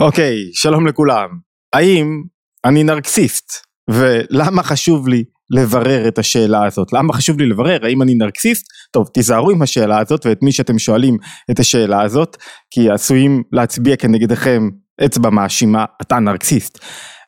אוקיי, 0.00 0.36
שלום 0.52 0.86
לכולם. 0.86 1.28
האם 1.72 2.22
אני 2.64 2.82
נרקסיסט? 2.82 3.52
ולמה 3.90 4.62
חשוב 4.62 5.08
לי 5.08 5.24
לברר 5.50 6.08
את 6.08 6.18
השאלה 6.18 6.66
הזאת? 6.66 6.92
למה 6.92 7.12
חשוב 7.12 7.40
לי 7.40 7.46
לברר 7.46 7.78
האם 7.82 8.02
אני 8.02 8.14
נרקסיסט? 8.14 8.66
טוב, 8.92 9.08
תיזהרו 9.14 9.50
עם 9.50 9.62
השאלה 9.62 9.98
הזאת 9.98 10.26
ואת 10.26 10.42
מי 10.42 10.52
שאתם 10.52 10.78
שואלים 10.78 11.16
את 11.50 11.58
השאלה 11.58 12.02
הזאת, 12.02 12.36
כי 12.70 12.90
עשויים 12.90 13.42
להצביע 13.52 13.96
כנגדכם 13.96 14.68
אצבע 15.04 15.30
מאשימה, 15.30 15.84
אתה 16.02 16.18
נרקסיסט. 16.18 16.78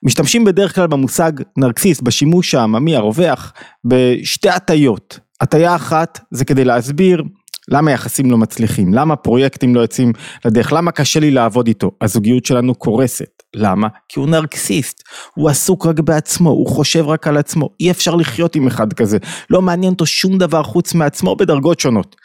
משתמשים 0.04 0.45
בדרך 0.45 0.75
כלל 0.75 0.86
במושג 0.86 1.32
נרקסיסט 1.59 2.02
בשימוש 2.02 2.54
העממי 2.54 2.96
הרווח 2.96 3.52
בשתי 3.84 4.48
הטיות. 4.48 5.18
הטיה 5.41 5.77
אחת 5.77 6.20
זה 6.30 6.45
כדי 6.45 6.64
להסביר 6.64 7.23
למה 7.69 7.93
יחסים 7.93 8.31
לא 8.31 8.39
מצליחים, 8.39 8.95
למה 8.95 9.17
פרויקטים 9.17 9.75
לא 9.75 9.81
יוצאים 9.81 10.13
לדרך, 10.45 10.73
למה 10.73 10.93
קשה 10.93 11.21
לי 11.21 11.31
לעבוד 11.31 11.67
איתו, 11.67 11.91
הזוגיות 12.01 12.46
שלנו 12.46 12.75
קורסת, 12.75 13.43
למה? 13.55 13.89
כי 14.09 14.21
הוא 14.21 14.29
נרקסיסט, 14.29 15.03
הוא 15.35 15.50
עסוק 15.50 15.86
רק 15.86 16.00
בעצמו, 16.00 16.50
הוא 16.50 16.67
חושב 16.67 17.09
רק 17.09 17.27
על 17.27 17.36
עצמו, 17.36 17.69
אי 17.81 17.91
אפשר 17.91 18.14
לחיות 18.14 18.57
עם 18.57 18.67
אחד 18.67 18.93
כזה, 18.93 19.19
לא 19.50 19.63
מעניין 19.63 19.93
אותו 19.93 20.07
שום 20.07 20.39
דבר 20.39 20.63
חוץ 20.63 20.95
מעצמו 20.95 21.36
בדרגות 21.36 21.81
שונות. 21.81 22.17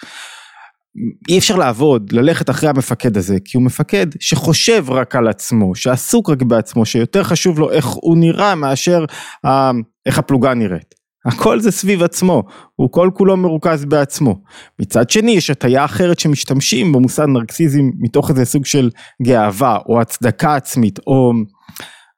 אי 1.29 1.37
אפשר 1.37 1.55
לעבוד, 1.55 2.11
ללכת 2.11 2.49
אחרי 2.49 2.69
המפקד 2.69 3.17
הזה, 3.17 3.37
כי 3.45 3.57
הוא 3.57 3.65
מפקד 3.65 4.07
שחושב 4.19 4.85
רק 4.89 5.15
על 5.15 5.27
עצמו, 5.27 5.75
שעסוק 5.75 6.29
רק 6.29 6.41
בעצמו, 6.41 6.85
שיותר 6.85 7.23
חשוב 7.23 7.59
לו 7.59 7.71
איך 7.71 7.85
הוא 7.85 8.17
נראה 8.17 8.55
מאשר 8.55 9.05
אה, 9.45 9.71
איך 10.05 10.19
הפלוגה 10.19 10.53
נראית. 10.53 10.96
הכל 11.27 11.59
זה 11.59 11.71
סביב 11.71 12.03
עצמו, 12.03 12.43
הוא 12.75 12.91
כל 12.91 13.09
כולו 13.13 13.37
מרוכז 13.37 13.85
בעצמו. 13.85 14.41
מצד 14.79 15.09
שני 15.09 15.31
יש 15.31 15.49
הטיה 15.49 15.85
אחרת 15.85 16.19
שמשתמשים 16.19 16.91
במושג 16.91 17.25
נרקסיזם 17.25 17.83
מתוך 17.99 18.29
איזה 18.29 18.45
סוג 18.45 18.65
של 18.65 18.89
גאווה 19.23 19.77
או 19.89 20.01
הצדקה 20.01 20.55
עצמית 20.55 20.99
או 21.07 21.31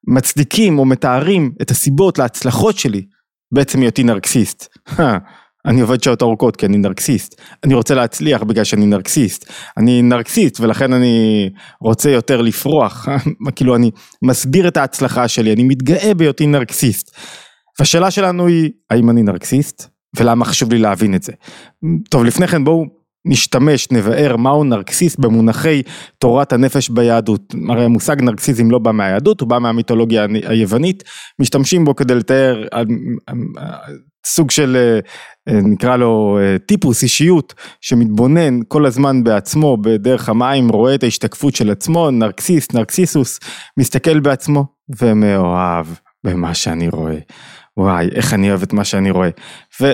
מצדיקים 0.08 0.80
או 0.80 0.86
מתארים 0.86 1.52
את 1.62 1.72
הסיבות 1.72 2.20
להצלחות 2.20 2.78
שלי 2.78 3.06
בעצם 3.52 3.82
היותי 3.82 4.04
נרקסיסט. 4.04 4.68
אני 5.66 5.82
עובד 5.82 6.04
שעות 6.04 6.22
ארוכות 6.22 6.56
כי 6.56 6.66
אני 6.66 6.78
נרקסיסט, 6.78 7.42
אני 7.64 7.74
רוצה 7.74 7.96
להצליח 7.96 8.44
בגלל 8.44 8.64
שאני 8.64 8.86
נרקסיסט, 8.86 9.52
אני 9.78 10.02
נרקסיסט 10.02 10.60
ולכן 10.60 10.94
אני 10.94 11.50
רוצה 11.82 12.10
יותר 12.10 12.42
לפרוח, 12.42 13.08
כאילו 13.56 13.76
אני 13.76 13.92
מסביר 14.22 14.68
את 14.68 14.78
ההצלחה 14.78 15.28
שלי, 15.28 15.54
אני 15.54 15.64
מתגאה 15.64 16.14
בהיותי 16.14 16.48
נרקסיסט. 16.48 17.16
והשאלה 17.80 18.12
שלנו 18.12 18.48
היא, 18.48 18.72
האם 18.90 19.10
אני 19.10 19.24
נרקסיסט? 19.24 19.90
ולמה 20.18 20.46
חשוב 20.46 20.74
לי 20.74 20.80
להבין 20.80 21.16
את 21.16 21.24
זה? 21.24 21.34
טוב, 22.10 22.24
לפני 22.24 22.48
כן 22.48 22.64
בואו 22.64 22.86
נשתמש, 23.26 23.92
נבאר 23.92 24.36
מהו 24.36 24.64
נרקסיסט 24.64 25.20
במונחי 25.20 25.82
תורת 26.18 26.54
הנפש 26.54 26.90
ביהדות. 26.90 27.56
הרי 27.70 27.86
המושג 27.86 28.22
נרקסיזם 28.22 28.72
לא 28.72 28.80
בא 28.80 28.92
מהיהדות, 28.92 29.42
הוא 29.42 29.50
בא 29.50 29.60
מהמיתולוגיה 29.60 30.26
היוונית, 30.44 31.04
משתמשים 31.40 31.86
בו 31.86 31.96
כדי 31.96 32.16
לתאר 32.16 32.64
אה, 32.74 32.84
אה, 33.30 33.78
סוג 34.26 34.52
של 34.52 35.00
אה, 35.48 35.62
נקרא 35.62 35.98
לו 35.98 36.40
טיפוס 36.66 37.04
אישיות 37.04 37.54
שמתבונן 37.82 38.60
כל 38.68 38.86
הזמן 38.86 39.24
בעצמו 39.24 39.78
בדרך 39.78 40.30
המים 40.30 40.70
רואה 40.70 40.96
את 40.96 41.04
ההשתקפות 41.04 41.56
של 41.56 41.72
עצמו 41.72 42.12
נרקסיסט 42.12 42.74
נרקסיסוס 42.74 43.40
מסתכל 43.78 44.20
בעצמו 44.20 44.66
ומאוהב 45.02 45.86
במה 46.24 46.54
שאני 46.54 46.90
רואה 46.90 47.20
וואי, 47.80 48.10
איך 48.16 48.34
אני 48.34 48.50
אוהב 48.50 48.62
את 48.62 48.74
מה 48.74 48.84
שאני 48.84 49.12
רואה. 49.12 49.30
ו, 49.82 49.94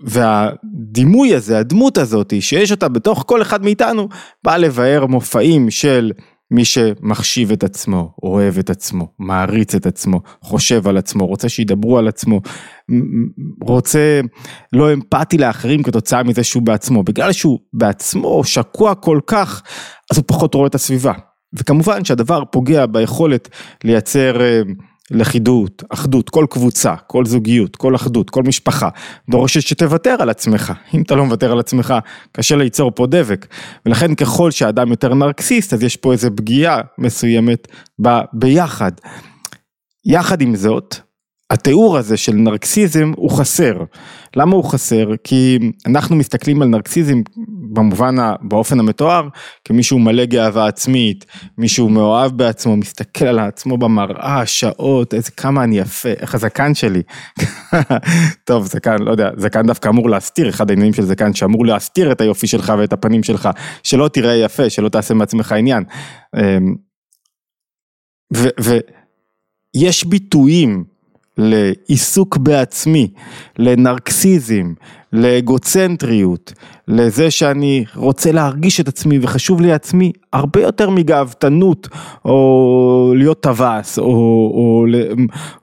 והדימוי 0.00 1.34
הזה, 1.34 1.58
הדמות 1.58 1.98
הזאת, 1.98 2.34
שיש 2.40 2.70
אותה 2.70 2.88
בתוך 2.88 3.24
כל 3.26 3.42
אחד 3.42 3.64
מאיתנו, 3.64 4.08
בא 4.44 4.56
לבאר 4.56 5.06
מופעים 5.06 5.70
של 5.70 6.12
מי 6.50 6.64
שמחשיב 6.64 7.52
את 7.52 7.64
עצמו, 7.64 8.14
אוהב 8.22 8.58
את 8.58 8.70
עצמו, 8.70 9.08
מעריץ 9.18 9.74
את 9.74 9.86
עצמו, 9.86 10.20
חושב 10.42 10.88
על 10.88 10.96
עצמו, 10.96 11.26
רוצה 11.26 11.48
שידברו 11.48 11.98
על 11.98 12.08
עצמו, 12.08 12.40
רוצה 13.62 14.20
לא 14.72 14.92
אמפתי 14.92 15.38
לאחרים 15.38 15.82
כתוצאה 15.82 16.22
מזה 16.22 16.44
שהוא 16.44 16.62
בעצמו. 16.62 17.02
בגלל 17.02 17.32
שהוא 17.32 17.58
בעצמו 17.72 18.44
שקוע 18.44 18.94
כל 18.94 19.20
כך, 19.26 19.62
אז 20.12 20.16
הוא 20.16 20.24
פחות 20.26 20.54
רואה 20.54 20.66
את 20.66 20.74
הסביבה. 20.74 21.12
וכמובן 21.52 22.04
שהדבר 22.04 22.44
פוגע 22.44 22.86
ביכולת 22.86 23.48
לייצר 23.84 24.40
אה, 24.40 24.60
לכידות, 25.10 25.82
אחדות, 25.88 26.30
כל 26.30 26.46
קבוצה, 26.50 26.94
כל 27.06 27.26
זוגיות, 27.26 27.76
כל 27.76 27.94
אחדות, 27.94 28.30
כל 28.30 28.42
משפחה, 28.42 28.88
דורשת 29.30 29.60
שתוותר 29.60 30.16
על 30.18 30.30
עצמך. 30.30 30.72
אם 30.94 31.02
אתה 31.02 31.14
לא 31.14 31.24
מוותר 31.24 31.52
על 31.52 31.58
עצמך, 31.58 31.94
קשה 32.32 32.56
ליצור 32.56 32.90
פה 32.94 33.06
דבק. 33.06 33.46
ולכן 33.86 34.14
ככל 34.14 34.50
שהאדם 34.50 34.90
יותר 34.90 35.14
נרקסיסט, 35.14 35.72
אז 35.72 35.82
יש 35.82 35.96
פה 35.96 36.12
איזו 36.12 36.28
פגיעה 36.36 36.80
מסוימת 36.98 37.68
ביחד. 38.32 38.92
יחד 40.04 40.40
עם 40.40 40.56
זאת, 40.56 40.96
התיאור 41.50 41.98
הזה 41.98 42.16
של 42.16 42.32
נרקסיזם 42.32 43.12
הוא 43.16 43.30
חסר. 43.30 43.84
למה 44.36 44.56
הוא 44.56 44.64
חסר? 44.64 45.10
כי 45.24 45.58
אנחנו 45.86 46.16
מסתכלים 46.16 46.62
על 46.62 46.68
נרקסיזם 46.68 47.22
במובן, 47.72 48.16
באופן 48.42 48.80
המתואר, 48.80 49.28
כמישהו 49.64 49.98
מלא 49.98 50.24
גאווה 50.24 50.66
עצמית, 50.66 51.26
מישהו 51.58 51.88
מאוהב 51.88 52.32
בעצמו, 52.32 52.76
מסתכל 52.76 53.24
על 53.24 53.38
עצמו 53.38 53.78
במראה, 53.78 54.46
שעות, 54.46 55.14
איזה 55.14 55.30
כמה 55.30 55.64
אני 55.64 55.78
יפה, 55.78 56.08
איך 56.08 56.34
הזקן 56.34 56.74
שלי. 56.74 57.02
טוב, 58.44 58.66
זקן, 58.66 58.96
לא 58.98 59.10
יודע, 59.10 59.30
זקן 59.36 59.66
דווקא 59.66 59.88
אמור 59.88 60.10
להסתיר, 60.10 60.48
אחד 60.48 60.70
העניינים 60.70 60.94
של 60.94 61.02
זקן 61.02 61.34
שאמור 61.34 61.66
להסתיר 61.66 62.12
את 62.12 62.20
היופי 62.20 62.46
שלך 62.46 62.72
ואת 62.78 62.92
הפנים 62.92 63.22
שלך, 63.22 63.48
שלא 63.82 64.08
תראה 64.08 64.34
יפה, 64.34 64.70
שלא 64.70 64.88
תעשה 64.88 65.14
מעצמך 65.14 65.52
עניין. 65.52 65.84
אמ, 66.36 66.74
ויש 69.74 70.04
ביטויים 70.04 70.95
לעיסוק 71.38 72.36
בעצמי, 72.36 73.08
לנרקסיזם, 73.58 74.72
לאגוצנטריות, 75.12 76.52
לזה 76.88 77.30
שאני 77.30 77.84
רוצה 77.94 78.32
להרגיש 78.32 78.80
את 78.80 78.88
עצמי 78.88 79.18
וחשוב 79.22 79.60
לי 79.60 79.72
עצמי 79.72 80.12
הרבה 80.32 80.62
יותר 80.62 80.90
מגאוותנות 80.90 81.88
או 82.24 83.12
להיות 83.16 83.42
טווס 83.42 83.98
או, 83.98 84.04
או, 84.04 84.10
או, 84.54 84.84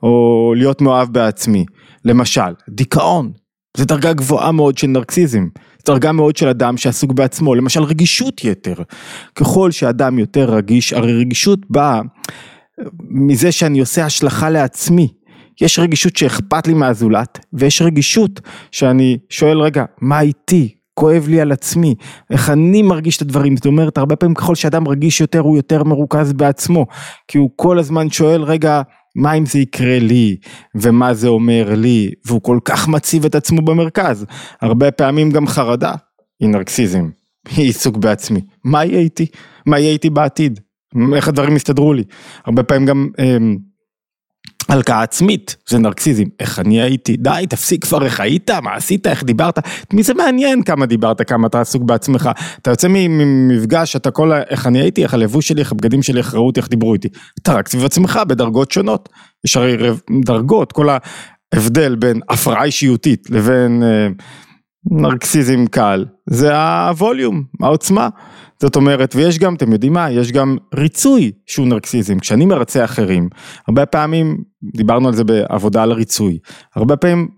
או 0.02 0.54
להיות 0.56 0.80
מאוהב 0.80 1.12
בעצמי. 1.12 1.64
למשל, 2.04 2.52
דיכאון, 2.68 3.32
זו 3.76 3.84
דרגה 3.84 4.12
גבוהה 4.12 4.52
מאוד 4.52 4.78
של 4.78 4.86
נרקסיזם, 4.86 5.46
זו 5.78 5.92
דרגה 5.92 6.12
מאוד 6.12 6.36
של 6.36 6.48
אדם 6.48 6.76
שעסוק 6.76 7.12
בעצמו, 7.12 7.54
למשל 7.54 7.82
רגישות 7.82 8.44
יתר. 8.44 8.74
ככל 9.34 9.70
שאדם 9.70 10.18
יותר 10.18 10.54
רגיש, 10.54 10.92
הרי 10.92 11.12
רגישות 11.12 11.58
באה 11.70 12.00
מזה 13.08 13.52
שאני 13.52 13.80
עושה 13.80 14.04
השלכה 14.04 14.50
לעצמי. 14.50 15.08
יש 15.60 15.78
רגישות 15.78 16.16
שאכפת 16.16 16.66
לי 16.66 16.74
מהזולת, 16.74 17.46
ויש 17.52 17.82
רגישות 17.82 18.40
שאני 18.70 19.18
שואל 19.28 19.60
רגע, 19.60 19.84
מה 20.00 20.20
איתי? 20.20 20.74
כואב 20.94 21.26
לי 21.28 21.40
על 21.40 21.52
עצמי, 21.52 21.94
איך 22.30 22.50
אני 22.50 22.82
מרגיש 22.82 23.16
את 23.16 23.22
הדברים, 23.22 23.56
זאת 23.56 23.66
אומרת 23.66 23.98
הרבה 23.98 24.16
פעמים 24.16 24.34
ככל 24.34 24.54
שאדם 24.54 24.88
רגיש 24.88 25.20
יותר 25.20 25.40
הוא 25.40 25.56
יותר 25.56 25.84
מרוכז 25.84 26.32
בעצמו, 26.32 26.86
כי 27.28 27.38
הוא 27.38 27.50
כל 27.56 27.78
הזמן 27.78 28.10
שואל 28.10 28.42
רגע 28.42 28.82
מה 29.16 29.34
אם 29.34 29.46
זה 29.46 29.58
יקרה 29.58 29.98
לי? 29.98 30.36
ומה 30.74 31.14
זה 31.14 31.28
אומר 31.28 31.74
לי? 31.76 32.10
והוא 32.26 32.42
כל 32.42 32.58
כך 32.64 32.88
מציב 32.88 33.24
את 33.24 33.34
עצמו 33.34 33.62
במרכז, 33.62 34.26
הרבה 34.60 34.90
פעמים 34.90 35.30
גם 35.30 35.46
חרדה 35.46 35.92
היא 36.40 36.48
נרקסיזם, 36.48 37.08
היא 37.56 37.66
עיסוק 37.66 37.96
בעצמי, 37.96 38.40
מה 38.64 38.84
יהיה 38.84 39.00
איתי, 39.00 39.26
מה 39.66 39.78
יהיה 39.78 39.92
איתי 39.92 40.10
בעתיד, 40.10 40.60
איך 41.14 41.28
הדברים 41.28 41.56
יסתדרו 41.56 41.92
לי, 41.92 42.04
הרבה 42.44 42.62
פעמים 42.62 42.86
גם 42.86 43.08
אה, 43.18 43.36
הלקאה 44.68 45.02
עצמית. 45.02 45.56
זה 45.68 45.78
נרקסיזם, 45.78 46.24
איך 46.40 46.58
אני 46.58 46.82
הייתי, 46.82 47.16
די 47.16 47.44
תפסיק 47.48 47.84
כבר. 47.84 48.04
איך 48.04 48.20
היית, 48.20 48.50
מה 48.50 48.74
עשית, 48.74 49.06
איך 49.06 49.24
דיברת, 49.24 49.58
את 49.58 49.94
מי 49.94 50.02
זה 50.02 50.14
מעניין 50.14 50.62
כמה 50.62 50.86
דיברת, 50.86 51.28
כמה 51.28 51.46
אתה 51.46 51.60
עסוק 51.60 51.82
בעצמך, 51.82 52.30
אתה 52.62 52.70
יוצא 52.70 52.88
ממפגש, 52.90 53.96
אתה 53.96 54.10
כל, 54.10 54.32
איך 54.32 54.66
אני 54.66 54.80
הייתי, 54.80 55.02
איך 55.02 55.14
הלבוש 55.14 55.48
שלי, 55.48 55.60
איך 55.60 55.72
הבגדים 55.72 56.02
שלי, 56.02 56.18
איך 56.18 56.34
ראו 56.34 56.46
אותי, 56.46 56.60
איך 56.60 56.68
דיברו 56.68 56.94
איתי, 56.94 57.08
אתה 57.42 57.54
רק 57.54 57.68
סביב 57.68 57.84
עצמך 57.84 58.20
בדרגות 58.28 58.70
שונות, 58.70 59.08
יש 59.44 59.56
הרי 59.56 59.76
דרגות, 60.24 60.72
כל 60.72 60.88
ההבדל 61.54 61.94
בין 61.94 62.20
הפרעה 62.28 62.64
אישיותית 62.64 63.30
לבין 63.30 63.82
אה, 63.82 64.08
נרקסיזם 64.90 65.66
קל, 65.66 66.04
זה 66.30 66.56
הווליום, 66.56 67.44
העוצמה. 67.62 68.08
זאת 68.60 68.76
אומרת, 68.76 69.14
ויש 69.16 69.38
גם, 69.38 69.54
אתם 69.54 69.72
יודעים 69.72 69.92
מה, 69.92 70.10
יש 70.10 70.32
גם 70.32 70.56
ריצוי 70.74 71.32
שהוא 71.46 71.66
נרקסיזם. 71.66 72.18
כשאני 72.18 72.46
מרצה 72.46 72.84
אחרים, 72.84 73.28
הרבה 73.68 73.86
פעמים, 73.86 74.38
דיברנו 74.76 75.08
על 75.08 75.14
זה 75.14 75.24
בעבודה 75.24 75.82
על 75.82 75.92
ריצוי, 75.92 76.38
הרבה 76.74 76.96
פעמים 76.96 77.28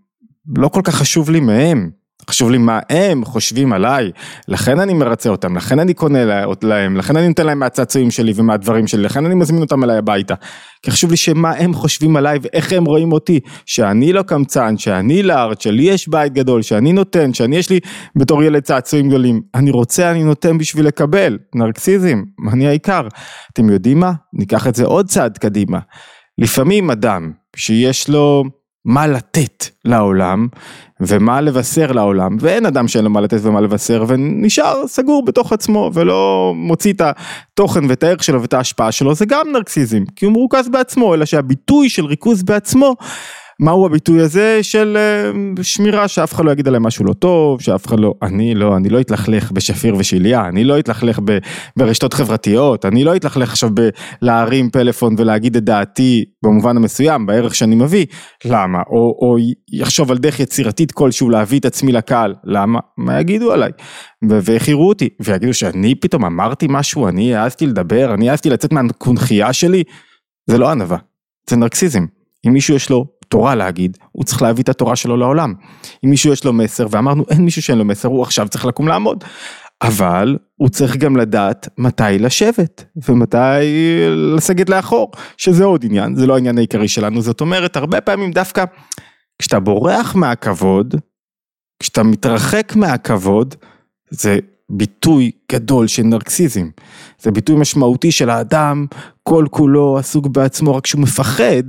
לא 0.56 0.68
כל 0.68 0.80
כך 0.84 0.94
חשוב 0.94 1.30
לי 1.30 1.40
מהם, 1.40 1.90
חשוב 2.30 2.50
לי 2.50 2.58
מה 2.58 2.80
הם 2.90 3.24
חושבים 3.24 3.72
עליי, 3.72 4.10
לכן 4.48 4.80
אני 4.80 4.94
מרצה 4.94 5.28
אותם, 5.28 5.56
לכן 5.56 5.78
אני 5.78 5.94
קונה 5.94 6.18
להם, 6.62 6.96
לכן 6.96 7.16
אני 7.16 7.28
נותן 7.28 7.46
להם 7.46 7.58
מהצעצועים 7.58 8.10
שלי 8.10 8.32
ומהדברים 8.36 8.86
שלי, 8.86 9.02
לכן 9.02 9.26
אני 9.26 9.34
מזמין 9.34 9.62
אותם 9.62 9.84
אליי 9.84 9.98
הביתה. 9.98 10.34
כי 10.82 10.90
חשוב 10.90 11.10
לי 11.10 11.16
שמה 11.16 11.50
הם 11.50 11.74
חושבים 11.74 12.16
עליי 12.16 12.38
ואיך 12.42 12.72
הם 12.72 12.84
רואים 12.84 13.12
אותי, 13.12 13.40
שאני 13.66 14.12
לא 14.12 14.22
קמצן, 14.22 14.78
שאני 14.78 15.22
לארט, 15.22 15.60
שלי 15.60 15.82
יש 15.82 16.08
בית 16.08 16.32
גדול, 16.32 16.62
שאני 16.62 16.92
נותן, 16.92 17.34
שאני 17.34 17.56
יש 17.56 17.70
לי 17.70 17.80
בתור 18.16 18.42
ילד 18.42 18.62
צעצועים 18.62 19.08
גדולים. 19.08 19.40
אני 19.54 19.70
רוצה, 19.70 20.10
אני 20.10 20.24
נותן 20.24 20.58
בשביל 20.58 20.86
לקבל, 20.86 21.38
נרקסיזם, 21.54 22.22
אני 22.52 22.66
העיקר. 22.68 23.08
אתם 23.52 23.70
יודעים 23.70 24.00
מה? 24.00 24.12
ניקח 24.32 24.66
את 24.66 24.74
זה 24.74 24.84
עוד 24.84 25.06
צעד 25.06 25.38
קדימה. 25.38 25.78
לפעמים 26.38 26.90
אדם 26.90 27.32
שיש 27.56 28.08
לו 28.08 28.44
מה 28.86 29.06
לתת 29.06 29.66
לעולם 29.84 30.48
ומה 31.00 31.40
לבשר 31.40 31.92
לעולם 31.92 32.36
ואין 32.40 32.66
אדם 32.66 32.88
שאין 32.88 33.04
לו 33.04 33.10
מה 33.10 33.20
לתת 33.20 33.38
ומה 33.42 33.60
לבשר 33.60 34.04
ונשאר 34.08 34.86
סגור 34.86 35.24
בתוך 35.24 35.52
עצמו 35.52 35.90
ולא 35.94 36.52
מוציא 36.56 36.92
את 36.92 37.00
התוכן 37.00 37.84
ואת 37.88 38.02
הערך 38.02 38.24
שלו 38.24 38.42
ואת 38.42 38.54
ההשפעה 38.54 38.92
שלו 38.92 39.14
זה 39.14 39.26
גם 39.26 39.46
נרקסיזם 39.52 40.04
כי 40.16 40.24
הוא 40.24 40.32
מרוכז 40.32 40.68
בעצמו 40.68 41.14
אלא 41.14 41.24
שהביטוי 41.24 41.88
של 41.88 42.04
ריכוז 42.04 42.42
בעצמו 42.42 42.96
מהו 43.60 43.86
הביטוי 43.86 44.20
הזה 44.20 44.58
של 44.62 44.96
אה, 44.96 45.62
שמירה 45.62 46.08
שאף 46.08 46.32
אחד 46.32 46.44
לא 46.44 46.50
יגיד 46.50 46.68
עליהם 46.68 46.82
משהו 46.82 47.04
לא 47.04 47.12
טוב, 47.12 47.60
שאף 47.60 47.86
אחד 47.86 48.00
לא, 48.00 48.14
אני 48.22 48.54
לא, 48.54 48.76
אני 48.76 48.88
לא 48.88 49.00
אתלכלך 49.00 49.52
בשפיר 49.52 49.96
ושליה, 49.98 50.48
אני 50.48 50.64
לא 50.64 50.78
אתלכלך 50.78 51.20
ברשתות 51.78 52.14
חברתיות, 52.14 52.84
אני 52.84 53.04
לא 53.04 53.16
אתלכלך 53.16 53.50
עכשיו 53.50 53.70
בלהרים 54.22 54.70
פלאפון 54.70 55.14
ולהגיד 55.18 55.56
את 55.56 55.64
דעתי 55.64 56.24
במובן 56.44 56.76
המסוים, 56.76 57.26
בערך 57.26 57.54
שאני 57.54 57.74
מביא, 57.74 58.06
למה? 58.44 58.78
או, 58.90 59.18
או 59.22 59.36
יחשוב 59.72 60.10
על 60.10 60.18
דרך 60.18 60.40
יצירתית 60.40 60.92
כלשהו 60.92 61.30
להביא 61.30 61.58
את 61.58 61.64
עצמי 61.64 61.92
לקהל, 61.92 62.34
למה? 62.44 62.78
מה 62.98 63.20
יגידו 63.20 63.52
עליי? 63.52 63.70
ואיך 64.28 64.68
יראו 64.68 64.88
אותי? 64.88 65.08
ויגידו 65.20 65.54
שאני 65.54 65.94
פתאום 65.94 66.24
אמרתי 66.24 66.66
משהו, 66.70 67.08
אני 67.08 67.34
העזתי 67.34 67.66
לדבר, 67.66 68.14
אני 68.14 68.30
העזתי 68.30 68.50
לצאת 68.50 68.72
מהקונכייה 68.72 69.52
שלי? 69.52 69.82
זה 70.50 70.58
לא 70.58 70.70
ענווה, 70.70 70.98
זה 71.50 71.56
נרקסיזם. 71.56 72.04
אם 72.46 72.52
מישהו 72.52 72.74
יש 72.74 72.90
לו 72.90 73.15
תורה 73.28 73.54
להגיד, 73.54 73.98
הוא 74.12 74.24
צריך 74.24 74.42
להביא 74.42 74.62
את 74.64 74.68
התורה 74.68 74.96
שלו 74.96 75.16
לעולם. 75.16 75.54
אם 76.04 76.10
מישהו 76.10 76.32
יש 76.32 76.44
לו 76.44 76.52
מסר, 76.52 76.86
ואמרנו 76.90 77.24
אין 77.30 77.44
מישהו 77.44 77.62
שאין 77.62 77.78
לו 77.78 77.84
מסר, 77.84 78.08
הוא 78.08 78.22
עכשיו 78.22 78.48
צריך 78.48 78.64
לקום 78.64 78.88
לעמוד. 78.88 79.24
אבל 79.82 80.36
הוא 80.56 80.68
צריך 80.68 80.96
גם 80.96 81.16
לדעת 81.16 81.68
מתי 81.78 82.18
לשבת 82.18 82.84
ומתי 83.08 83.66
לסגת 84.36 84.68
לאחור, 84.68 85.12
שזה 85.36 85.64
עוד 85.64 85.84
עניין, 85.84 86.14
זה 86.14 86.26
לא 86.26 86.34
העניין 86.34 86.58
העיקרי 86.58 86.88
שלנו, 86.88 87.22
זאת 87.22 87.40
אומרת 87.40 87.76
הרבה 87.76 88.00
פעמים 88.00 88.30
דווקא 88.30 88.64
כשאתה 89.38 89.60
בורח 89.60 90.14
מהכבוד, 90.14 90.94
כשאתה 91.80 92.02
מתרחק 92.02 92.72
מהכבוד, 92.76 93.54
זה 94.10 94.38
ביטוי 94.70 95.30
גדול 95.52 95.86
של 95.86 96.02
נרקסיזם. 96.02 96.68
זה 97.20 97.30
ביטוי 97.30 97.56
משמעותי 97.56 98.12
של 98.12 98.30
האדם 98.30 98.86
כל 99.22 99.46
כולו 99.50 99.98
עסוק 99.98 100.26
בעצמו 100.26 100.76
רק 100.76 100.86
שהוא 100.86 101.00
מפחד 101.00 101.62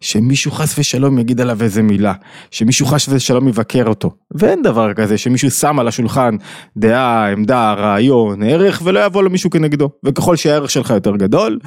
שמישהו 0.00 0.50
חס 0.50 0.78
ושלום 0.78 1.18
יגיד 1.18 1.40
עליו 1.40 1.62
איזה 1.62 1.82
מילה, 1.82 2.12
שמישהו 2.50 2.86
חס 2.86 3.08
ושלום 3.08 3.48
יבקר 3.48 3.86
אותו. 3.86 4.10
ואין 4.30 4.62
דבר 4.62 4.94
כזה 4.94 5.18
שמישהו 5.18 5.50
שם 5.50 5.78
על 5.78 5.88
השולחן 5.88 6.36
דעה, 6.76 7.32
עמדה, 7.32 7.72
רעיון, 7.72 8.42
ערך 8.42 8.82
ולא 8.84 9.04
יבוא 9.04 9.22
לו 9.22 9.30
מישהו 9.30 9.50
כנגדו. 9.50 9.90
וככל 10.04 10.36
שהערך 10.36 10.70
שלך 10.70 10.90
יותר 10.90 11.16
גדול, 11.16 11.58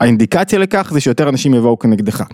האינדיקציה 0.00 0.58
לכך 0.58 0.90
זה 0.92 1.00
שיותר 1.00 1.28
אנשים 1.28 1.54
יבואו 1.54 1.78
כנגדך. 1.78 2.24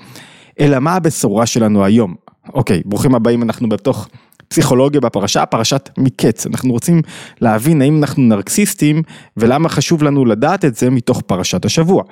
אלא 0.60 0.78
מה 0.78 0.94
הבשורה 0.94 1.46
שלנו 1.46 1.84
היום? 1.84 2.14
אוקיי, 2.54 2.82
ברוכים 2.84 3.14
הבאים, 3.14 3.42
אנחנו 3.42 3.68
בתוך 3.68 4.08
פסיכולוגיה 4.54 5.00
בפרשה, 5.00 5.46
פרשת 5.46 5.90
מקץ. 5.98 6.46
אנחנו 6.46 6.72
רוצים 6.72 7.02
להבין 7.40 7.82
האם 7.82 7.98
אנחנו 8.00 8.22
נרקסיסטים 8.22 9.02
ולמה 9.36 9.68
חשוב 9.68 10.02
לנו 10.02 10.24
לדעת 10.24 10.64
את 10.64 10.74
זה 10.74 10.90
מתוך 10.90 11.20
פרשת 11.20 11.64
השבוע, 11.64 12.02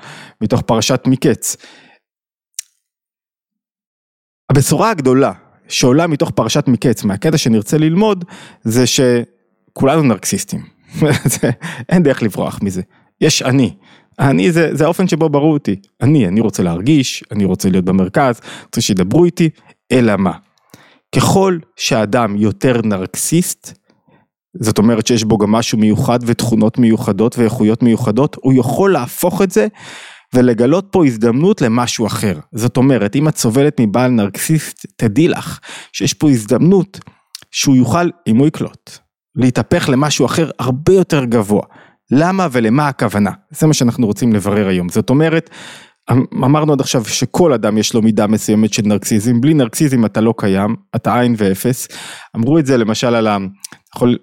מתוך 0.40 0.62
פרשת 0.62 1.00
מקץ. 1.06 1.56
הבשורה 4.50 4.90
הגדולה 4.90 5.32
שעולה 5.68 6.06
מתוך 6.06 6.30
פרשת 6.30 6.68
מקץ, 6.68 7.04
מהקטע 7.04 7.38
שנרצה 7.38 7.78
ללמוד, 7.78 8.24
זה 8.62 8.84
שכולנו 8.86 10.02
נרקסיסטים. 10.02 10.60
אין 11.90 12.02
דרך 12.02 12.22
לברוח 12.22 12.58
מזה. 12.62 12.82
יש 13.20 13.42
אני. 13.42 13.74
אני 14.18 14.52
זה, 14.52 14.76
זה 14.76 14.84
האופן 14.84 15.08
שבו 15.08 15.28
ברור 15.28 15.52
אותי. 15.52 15.76
אני, 16.00 16.28
אני 16.28 16.40
רוצה 16.40 16.62
להרגיש, 16.62 17.24
אני 17.30 17.44
רוצה 17.44 17.70
להיות 17.70 17.84
במרכז, 17.84 18.40
רוצה 18.64 18.80
שידברו 18.80 19.24
איתי, 19.24 19.48
אלא 19.92 20.16
מה? 20.16 20.32
ככל 21.16 21.58
שאדם 21.76 22.36
יותר 22.36 22.80
נרקסיסט, 22.84 23.78
זאת 24.60 24.78
אומרת 24.78 25.06
שיש 25.06 25.24
בו 25.24 25.38
גם 25.38 25.52
משהו 25.52 25.78
מיוחד 25.78 26.18
ותכונות 26.26 26.78
מיוחדות 26.78 27.38
ואיכויות 27.38 27.82
מיוחדות, 27.82 28.36
הוא 28.40 28.52
יכול 28.56 28.92
להפוך 28.92 29.42
את 29.42 29.50
זה 29.50 29.66
ולגלות 30.34 30.88
פה 30.90 31.06
הזדמנות 31.06 31.60
למשהו 31.60 32.06
אחר. 32.06 32.38
זאת 32.52 32.76
אומרת, 32.76 33.16
אם 33.16 33.28
את 33.28 33.36
סובלת 33.36 33.80
מבעל 33.80 34.10
נרקסיסט, 34.10 34.86
תדעי 34.96 35.28
לך 35.28 35.58
שיש 35.92 36.14
פה 36.14 36.30
הזדמנות 36.30 37.00
שהוא 37.50 37.76
יוכל, 37.76 38.08
אם 38.26 38.36
הוא 38.36 38.46
יקלוט, 38.46 38.90
להתהפך 39.36 39.88
למשהו 39.88 40.26
אחר 40.26 40.50
הרבה 40.58 40.92
יותר 40.92 41.24
גבוה. 41.24 41.62
למה 42.10 42.48
ולמה 42.52 42.88
הכוונה? 42.88 43.30
זה 43.50 43.66
מה 43.66 43.74
שאנחנו 43.74 44.06
רוצים 44.06 44.32
לברר 44.32 44.68
היום. 44.68 44.88
זאת 44.88 45.10
אומרת, 45.10 45.50
אמרנו 46.34 46.72
עד 46.72 46.80
עכשיו 46.80 47.04
שכל 47.04 47.52
אדם 47.52 47.78
יש 47.78 47.94
לו 47.94 48.02
מידה 48.02 48.26
מסוימת 48.26 48.72
של 48.72 48.82
נרקסיזם, 48.86 49.40
בלי 49.40 49.54
נרקסיזם 49.54 50.04
אתה 50.04 50.20
לא 50.20 50.34
קיים, 50.36 50.76
אתה 50.96 51.20
עין 51.20 51.34
ואפס. 51.38 51.88
אמרו 52.36 52.58
את 52.58 52.66
זה 52.66 52.76
למשל 52.76 53.14
על 53.14 53.26
ה... 53.26 53.38
יכול, 53.96 54.18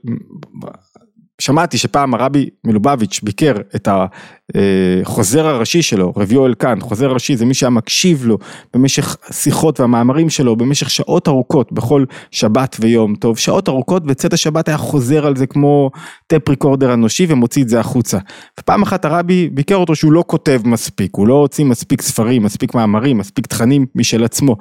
שמעתי 1.39 1.77
שפעם 1.77 2.13
הרבי 2.13 2.49
מלובביץ' 2.63 3.19
ביקר 3.23 3.53
את 3.75 3.87
החוזר 3.91 5.47
הראשי 5.47 5.81
שלו, 5.81 6.13
רב 6.17 6.31
יואל 6.31 6.53
קאן, 6.53 6.79
חוזר 6.79 7.11
ראשי 7.11 7.35
זה 7.35 7.45
מי 7.45 7.53
שהיה 7.53 7.69
מקשיב 7.69 8.25
לו 8.25 8.37
במשך 8.73 9.17
שיחות 9.31 9.79
והמאמרים 9.79 10.29
שלו 10.29 10.55
במשך 10.55 10.89
שעות 10.89 11.27
ארוכות 11.27 11.71
בכל 11.71 12.05
שבת 12.31 12.77
ויום 12.79 13.15
טוב, 13.15 13.37
שעות 13.37 13.69
ארוכות 13.69 14.03
וצאת 14.07 14.33
השבת 14.33 14.67
היה 14.67 14.77
חוזר 14.77 15.25
על 15.25 15.35
זה 15.35 15.47
כמו 15.47 15.91
טפ 16.27 16.49
ריקורדר 16.49 16.93
אנושי 16.93 17.25
ומוציא 17.29 17.63
את 17.63 17.69
זה 17.69 17.79
החוצה. 17.79 18.17
ופעם 18.59 18.81
אחת 18.81 19.05
הרבי 19.05 19.49
ביקר 19.49 19.75
אותו 19.75 19.95
שהוא 19.95 20.13
לא 20.13 20.23
כותב 20.27 20.61
מספיק, 20.65 21.15
הוא 21.15 21.27
לא 21.27 21.33
הוציא 21.33 21.65
מספיק 21.65 22.01
ספרים, 22.01 22.43
מספיק 22.43 22.75
מאמרים, 22.75 23.17
מספיק 23.17 23.47
תכנים 23.47 23.85
משל 23.95 24.23
עצמו. 24.23 24.55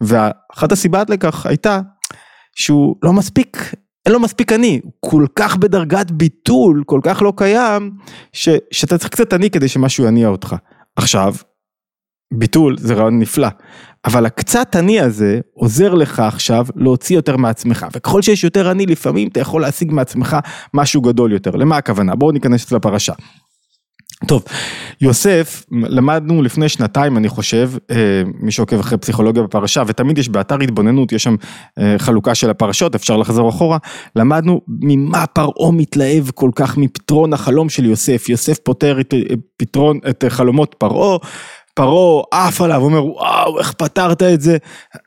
ואחת 0.00 0.72
הסיבות 0.72 1.10
לכך 1.10 1.46
הייתה 1.46 1.80
שהוא 2.56 2.96
לא 3.02 3.12
מספיק 3.12 3.74
אין 4.06 4.12
לו 4.12 4.20
מספיק 4.20 4.52
אני, 4.52 4.80
הוא 4.82 4.92
כל 5.00 5.26
כך 5.36 5.56
בדרגת 5.56 6.10
ביטול, 6.10 6.82
כל 6.86 7.00
כך 7.02 7.22
לא 7.22 7.32
קיים, 7.36 7.90
ש, 8.32 8.48
שאתה 8.70 8.98
צריך 8.98 9.10
קצת 9.10 9.32
אני 9.34 9.50
כדי 9.50 9.68
שמשהו 9.68 10.04
יניע 10.04 10.28
אותך. 10.28 10.56
עכשיו, 10.96 11.34
ביטול 12.34 12.76
זה 12.78 12.94
רעיון 12.94 13.18
נפלא, 13.18 13.48
אבל 14.04 14.26
הקצת 14.26 14.76
אני 14.76 15.00
הזה 15.00 15.40
עוזר 15.54 15.94
לך 15.94 16.20
עכשיו 16.20 16.66
להוציא 16.76 17.16
יותר 17.16 17.36
מעצמך, 17.36 17.86
וככל 17.92 18.22
שיש 18.22 18.44
יותר 18.44 18.70
אני 18.70 18.86
לפעמים 18.86 19.28
אתה 19.28 19.40
יכול 19.40 19.62
להשיג 19.62 19.92
מעצמך 19.92 20.36
משהו 20.74 21.02
גדול 21.02 21.32
יותר, 21.32 21.50
למה 21.50 21.76
הכוונה? 21.76 22.14
בואו 22.14 22.32
ניכנס 22.32 22.72
לפרשה. 22.72 23.12
טוב, 24.26 24.44
יוסף, 25.00 25.64
למדנו 25.70 26.42
לפני 26.42 26.68
שנתיים 26.68 27.16
אני 27.16 27.28
חושב, 27.28 27.70
אה, 27.90 28.22
מי 28.40 28.52
שעוקב 28.52 28.80
אחרי 28.80 28.98
פסיכולוגיה 28.98 29.42
בפרשה, 29.42 29.82
ותמיד 29.86 30.18
יש 30.18 30.28
באתר 30.28 30.60
התבוננות, 30.60 31.12
יש 31.12 31.22
שם 31.22 31.36
אה, 31.78 31.94
חלוקה 31.98 32.34
של 32.34 32.50
הפרשות, 32.50 32.94
אפשר 32.94 33.16
לחזור 33.16 33.48
אחורה, 33.48 33.78
למדנו 34.16 34.60
ממה 34.68 35.26
פרעה 35.26 35.72
מתלהב 35.72 36.30
כל 36.30 36.50
כך 36.54 36.78
מפתרון 36.78 37.32
החלום 37.32 37.68
של 37.68 37.84
יוסף, 37.84 38.28
יוסף 38.28 38.58
פותר 38.58 39.00
את, 39.00 39.14
אה, 39.14 39.34
פתרון, 39.56 39.98
את 40.10 40.24
חלומות 40.28 40.74
פרעה, 40.78 41.18
פרעה 41.74 42.22
עף 42.30 42.60
עליו, 42.60 42.82
אומר 42.82 43.04
וואו 43.04 43.58
איך 43.58 43.72
פתרת 43.72 44.22
את 44.22 44.40
זה, 44.40 44.56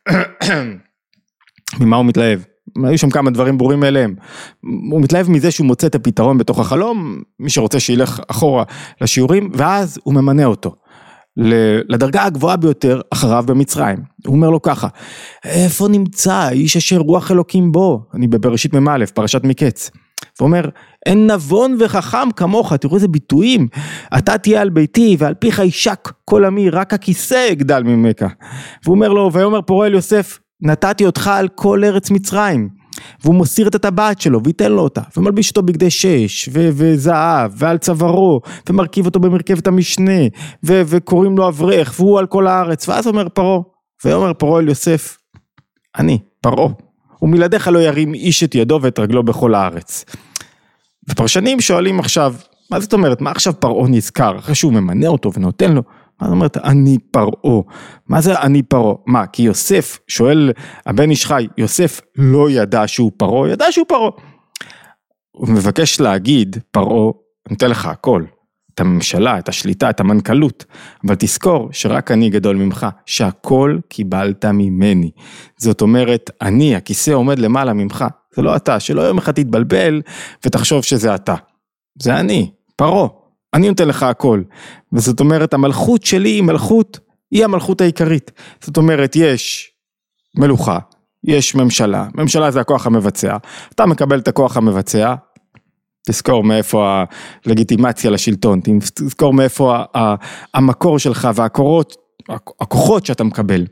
ממה 1.80 1.96
הוא 1.96 2.06
מתלהב? 2.06 2.40
היו 2.84 2.98
שם 2.98 3.10
כמה 3.10 3.32
דברים 3.32 3.58
ברורים 3.58 3.80
מאליהם. 3.80 4.16
הוא 4.92 5.02
מתלהב 5.02 5.30
מזה 5.30 5.52
שהוא 5.52 5.68
מוצא 5.68 5.88
את 5.88 5.96
הפתרון 5.96 6.38
בתוך 6.38 6.60
החלום, 6.60 7.22
מי 7.40 7.50
שרוצה 7.50 7.80
שילך 7.80 8.20
אחורה 8.28 8.64
לשיעורים, 9.02 9.52
ואז 9.54 10.00
הוא 10.04 10.14
ממנה 10.14 10.46
אותו. 10.46 10.76
לדרגה 11.90 12.24
הגבוהה 12.24 12.58
ביותר 12.58 13.02
אחריו 13.14 13.44
במצרים. 13.48 13.98
הוא 14.26 14.36
אומר 14.36 14.50
לו 14.50 14.62
ככה, 14.62 14.88
איפה 15.46 15.88
נמצא 15.88 16.34
האיש 16.34 16.78
אשר 16.78 16.98
רוח 16.98 17.32
אלוקים 17.32 17.72
בו? 17.72 18.02
אני 18.14 18.28
בבראשית 18.28 18.74
מ"א, 18.74 19.06
פרשת 19.14 19.44
מקץ. 19.44 19.92
הוא 20.40 20.46
אומר, 20.46 20.70
אין 21.06 21.32
נבון 21.32 21.78
וחכם 21.80 22.32
כמוך, 22.36 22.74
תראו 22.74 22.96
איזה 22.96 23.08
ביטויים, 23.08 23.68
אתה 24.18 24.38
תהיה 24.38 24.62
על 24.62 24.70
ביתי 24.70 25.16
ועל 25.20 25.34
פיך 25.34 25.60
יישק 25.60 26.12
כל 26.26 26.46
עמי, 26.46 26.70
רק 26.70 26.94
הכיסא 26.94 27.48
יגדל 27.52 27.84
ממך. 27.84 28.26
והוא 28.84 28.96
אומר 28.96 29.10
לו, 29.10 29.34
ויאמר 29.34 29.62
פורע 29.62 29.88
אל 29.88 29.94
יוסף, 29.94 30.40
נתתי 30.62 31.06
אותך 31.06 31.28
על 31.28 31.48
כל 31.48 31.84
ארץ 31.84 32.12
מצרים. 32.12 32.70
והוא 33.24 33.36
מוסיר 33.36 33.68
את 33.68 33.76
הטבעת 33.76 34.22
שלו 34.22 34.44
וייתן 34.44 34.72
לו 34.72 34.82
אותה 34.82 35.02
ומלביש 35.18 35.50
אותו 35.50 35.62
בגדי 35.62 35.90
שש 35.90 36.50
ו- 36.54 36.70
וזהב 36.74 37.52
ועל 37.56 37.78
צווארו 37.78 38.42
ומרכיב 38.70 39.06
אותו 39.06 39.20
במרכבת 39.20 39.68
המשנה 39.68 40.22
ו- 40.66 40.82
וקוראים 40.86 41.38
לו 41.38 41.48
אברך 41.48 41.94
והוא 42.00 42.20
על 42.20 42.26
כל 42.26 42.48
הארץ 42.48 42.90
ואז 42.90 43.08
אומר 43.08 43.30
פרעה 43.30 43.60
ויאמר 44.06 44.34
פרעה 44.34 44.60
אל 44.60 44.68
יוסף 44.68 45.18
אני 45.98 46.20
פרעה 46.42 46.68
ומלעדיך 47.22 47.68
לא 47.68 47.80
ירים 47.80 48.14
איש 48.14 48.44
את 48.44 48.56
ידו 48.56 48.80
ואת 48.82 49.00
רגלו 49.00 49.24
בכל 49.24 49.56
הארץ. 49.56 50.06
ופרשנים 51.10 51.62
שואלים 51.62 52.00
עכשיו, 52.00 52.36
מה 52.72 52.80
זאת 52.80 52.94
אומרת, 52.94 53.22
מה 53.22 53.32
עכשיו 53.32 53.54
פרעה 53.60 53.88
נזכר, 53.88 54.38
אחרי 54.38 54.56
שהוא 54.56 54.74
ממנה 54.74 55.08
אותו 55.08 55.34
ונותן 55.34 55.72
לו, 55.72 55.84
מה 56.22 56.28
זאת 56.28 56.34
אומרת 56.34 56.58
אני 56.58 56.98
פרעה? 57.12 57.62
מה 58.08 58.22
זה 58.22 58.40
אני 58.40 58.64
פרעה? 58.64 58.96
מה, 59.06 59.28
כי 59.28 59.44
יוסף, 59.44 60.00
שואל 60.08 60.52
הבן 60.86 61.10
איש 61.10 61.26
חי, 61.26 61.48
יוסף 61.58 62.02
לא 62.18 62.50
ידע 62.50 62.88
שהוא 62.88 63.12
פרעה? 63.18 63.50
ידע 63.50 63.72
שהוא 63.72 63.86
פרעה. 63.88 64.10
הוא 65.32 65.50
מבקש 65.50 66.00
להגיד, 66.00 66.58
פרעה, 66.72 67.12
אני 67.48 67.56
אתן 67.56 67.70
לך 67.70 67.86
הכל, 67.86 68.24
את 68.74 68.80
הממשלה, 68.80 69.40
את 69.40 69.50
השליטה, 69.50 69.90
את 69.90 70.00
המנכ"לות, 70.00 70.66
אבל 71.08 71.16
תזכור 71.20 71.70
שרק 71.72 72.12
אני 72.12 72.30
גדול 72.30 72.56
ממך, 72.56 72.88
שהכל 73.06 73.80
קיבלת 73.90 74.46
ממני. 74.46 75.12
זאת 75.58 75.82
אומרת, 75.82 76.32
אני, 76.42 76.76
הכיסא 76.76 77.12
עומד 77.12 77.40
למעלה 77.40 77.74
ממך, 77.74 78.06
זה 78.36 78.42
לא 78.42 78.56
אתה, 78.56 78.80
שלא 78.80 79.02
יום 79.02 79.18
אחד 79.18 79.32
תתבלבל 79.32 80.02
ותחשוב 80.46 80.84
שזה 80.84 81.16
אתה. 81.16 81.36
זה 82.02 82.20
אני, 82.20 82.52
פרעה, 82.76 83.08
אני 83.56 83.70
נותן 83.70 83.88
לך 83.88 84.04
הכל. 84.04 84.42
וזאת 84.94 85.20
אומרת, 85.20 85.54
המלכות 85.54 86.04
שלי 86.04 86.30
היא 86.30 86.44
מלכות, 86.44 87.00
היא 87.32 87.44
המלכות 87.44 87.82
העיקרית. 87.82 88.32
זאת 88.62 88.78
אומרת, 88.78 89.16
יש 89.16 89.72
מלוכה, 90.38 90.80
יש 91.24 91.56
ממשלה, 91.56 92.08
ממשלה 92.16 92.52
זה 92.52 92.62
הכוח 92.62 92.88
המבצע, 92.88 93.38
אתה 93.76 93.86
מקבל 93.86 94.20
את 94.20 94.28
הכוח 94.28 94.58
המבצע, 94.58 95.16
תזכור 96.08 96.44
מאיפה 96.44 97.04
הלגיטימציה 97.46 98.12
לשלטון, 98.12 98.60
תזכור 98.96 99.34
מאיפה 99.34 99.84
המקור 100.54 101.00
שלך 101.00 101.30
והכוחות 101.36 101.96
הכוחות 102.62 103.06
שאתה 103.06 103.24
מקבל. 103.24 103.66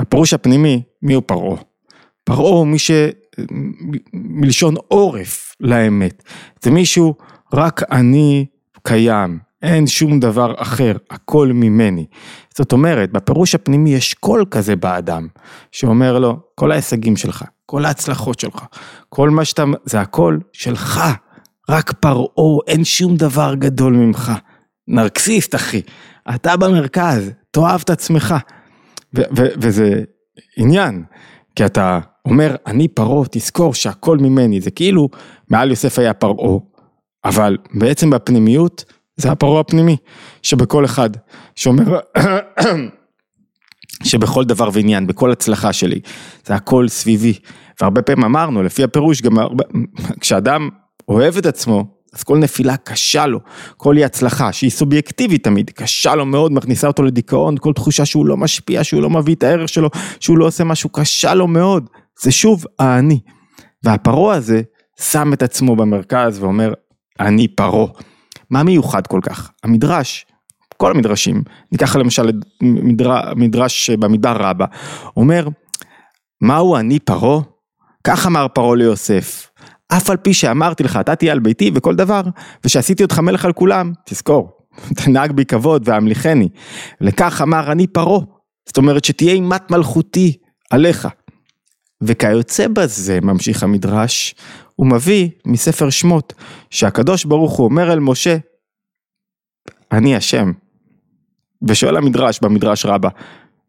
בפירוש 0.00 0.34
הפנימי, 0.34 0.82
מי 1.02 1.14
הוא 1.14 1.22
פרעה? 1.26 1.56
פרעה 2.24 2.50
הוא 2.50 2.66
מי 2.66 2.78
ש... 2.78 2.90
מלשון 4.12 4.74
עורף 4.88 5.54
לאמת. 5.60 6.22
זה 6.62 6.70
מישהו, 6.70 7.14
רק 7.52 7.82
אני 7.92 8.46
קיים, 8.86 9.38
אין 9.62 9.86
שום 9.86 10.20
דבר 10.20 10.54
אחר, 10.56 10.96
הכל 11.10 11.48
ממני. 11.54 12.06
זאת 12.56 12.72
אומרת, 12.72 13.12
בפירוש 13.12 13.54
הפנימי 13.54 13.94
יש 13.94 14.14
קול 14.14 14.44
כזה 14.50 14.76
באדם, 14.76 15.28
שאומר 15.72 16.18
לו, 16.18 16.36
כל 16.54 16.72
ההישגים 16.72 17.16
שלך, 17.16 17.44
כל 17.66 17.84
ההצלחות 17.84 18.40
שלך, 18.40 18.64
כל 19.08 19.30
מה 19.30 19.44
שאתה, 19.44 19.64
זה 19.84 20.00
הכל 20.00 20.38
שלך. 20.52 21.00
רק 21.68 21.92
פרעה, 21.92 22.58
אין 22.66 22.84
שום 22.84 23.16
דבר 23.16 23.54
גדול 23.54 23.92
ממך. 23.92 24.32
נרקסיסט 24.88 25.54
אחי, 25.54 25.80
אתה 26.34 26.56
במרכז, 26.56 27.30
תאהב 27.50 27.80
את 27.84 27.90
עצמך. 27.90 28.34
וזה 29.34 30.02
עניין, 30.56 31.04
כי 31.56 31.64
אתה 31.64 32.00
אומר, 32.24 32.56
אני 32.66 32.88
פרעה, 32.88 33.24
תזכור 33.30 33.74
שהכל 33.74 34.18
ממני, 34.18 34.60
זה 34.60 34.70
כאילו 34.70 35.08
מעל 35.50 35.70
יוסף 35.70 35.98
היה 35.98 36.14
פרעה, 36.14 36.58
אבל 37.26 37.56
בעצם 37.74 38.10
בפנימיות 38.10 38.84
זה 39.16 39.30
הפרעה 39.30 39.60
הפנימי 39.60 39.96
שבכל 40.42 40.84
אחד, 40.84 41.10
שאומר, 41.54 41.98
שבכל 44.08 44.44
דבר 44.44 44.70
ועניין, 44.72 45.06
בכל 45.06 45.32
הצלחה 45.32 45.72
שלי, 45.72 46.00
זה 46.44 46.54
הכל 46.54 46.88
סביבי. 46.88 47.38
והרבה 47.80 48.02
פעמים 48.02 48.24
אמרנו, 48.24 48.62
לפי 48.62 48.84
הפירוש, 48.84 49.22
גם 49.22 49.38
הרבה, 49.38 49.64
כשאדם 50.20 50.68
אוהב 51.08 51.36
את 51.36 51.46
עצמו, 51.46 51.84
אז 52.14 52.22
כל 52.22 52.38
נפילה 52.38 52.76
קשה 52.76 53.26
לו, 53.26 53.40
כל 53.76 53.96
אי 53.96 54.04
הצלחה 54.04 54.52
שהיא 54.52 54.70
סובייקטיבית 54.70 55.44
תמיד, 55.44 55.70
קשה 55.70 56.14
לו 56.14 56.26
מאוד, 56.26 56.52
מכניסה 56.52 56.86
אותו 56.86 57.02
לדיכאון, 57.02 57.54
כל 57.60 57.72
תחושה 57.72 58.04
שהוא 58.04 58.26
לא 58.26 58.36
משפיע, 58.36 58.84
שהוא 58.84 59.02
לא 59.02 59.10
מביא 59.10 59.34
את 59.34 59.42
הערך 59.42 59.68
שלו, 59.68 59.90
שהוא 60.20 60.38
לא 60.38 60.46
עושה 60.46 60.64
משהו, 60.64 60.90
קשה 60.90 61.34
לו 61.34 61.46
מאוד, 61.46 61.90
זה 62.22 62.32
שוב 62.32 62.64
האני. 62.78 63.20
והפרעה 63.84 64.36
הזה 64.36 64.62
שם 65.00 65.32
את 65.32 65.42
עצמו 65.42 65.76
במרכז 65.76 66.42
ואומר, 66.42 66.72
אני 67.20 67.48
פרעה. 67.48 67.86
מה 68.50 68.62
מיוחד 68.62 69.06
כל 69.06 69.20
כך? 69.22 69.50
המדרש, 69.64 70.26
כל 70.76 70.90
המדרשים, 70.90 71.42
ניקח 71.72 71.96
למשל 71.96 72.30
מדרש, 72.62 73.24
מדרש 73.36 73.90
במדבר 73.90 74.36
רבה, 74.36 74.66
אומר, 75.16 75.48
מהו 76.40 76.76
אני 76.76 76.98
פרעה? 76.98 77.40
כך 78.04 78.26
אמר 78.26 78.46
פרעה 78.48 78.76
ליוסף, 78.76 79.50
אף 79.88 80.10
על 80.10 80.16
פי 80.16 80.34
שאמרתי 80.34 80.82
לך, 80.82 80.96
אתה 80.96 81.16
תהיה 81.16 81.32
על 81.32 81.38
ביתי 81.38 81.70
וכל 81.74 81.94
דבר, 81.94 82.22
ושעשיתי 82.64 83.02
אותך 83.02 83.18
מלך 83.18 83.44
על 83.44 83.52
כולם, 83.52 83.92
תזכור, 84.06 84.50
תנהג 84.96 85.32
בי 85.32 85.44
כבוד 85.44 85.88
והמליכני. 85.88 86.48
לכך 87.00 87.40
אמר 87.42 87.72
אני 87.72 87.86
פרעה, 87.86 88.20
זאת 88.66 88.76
אומרת 88.76 89.04
שתהיה 89.04 89.32
אימת 89.32 89.70
מלכותי 89.70 90.36
עליך. 90.70 91.08
וכיוצא 92.02 92.68
בזה, 92.68 93.18
ממשיך 93.22 93.62
המדרש, 93.62 94.34
הוא 94.76 94.86
מביא 94.86 95.28
מספר 95.46 95.90
שמות, 95.90 96.32
שהקדוש 96.70 97.24
ברוך 97.24 97.56
הוא 97.56 97.64
אומר 97.64 97.92
אל 97.92 98.00
משה, 98.00 98.36
אני 99.92 100.16
השם. 100.16 100.52
ושואל 101.68 101.96
המדרש 101.96 102.40
במדרש 102.42 102.86
רבה, 102.86 103.08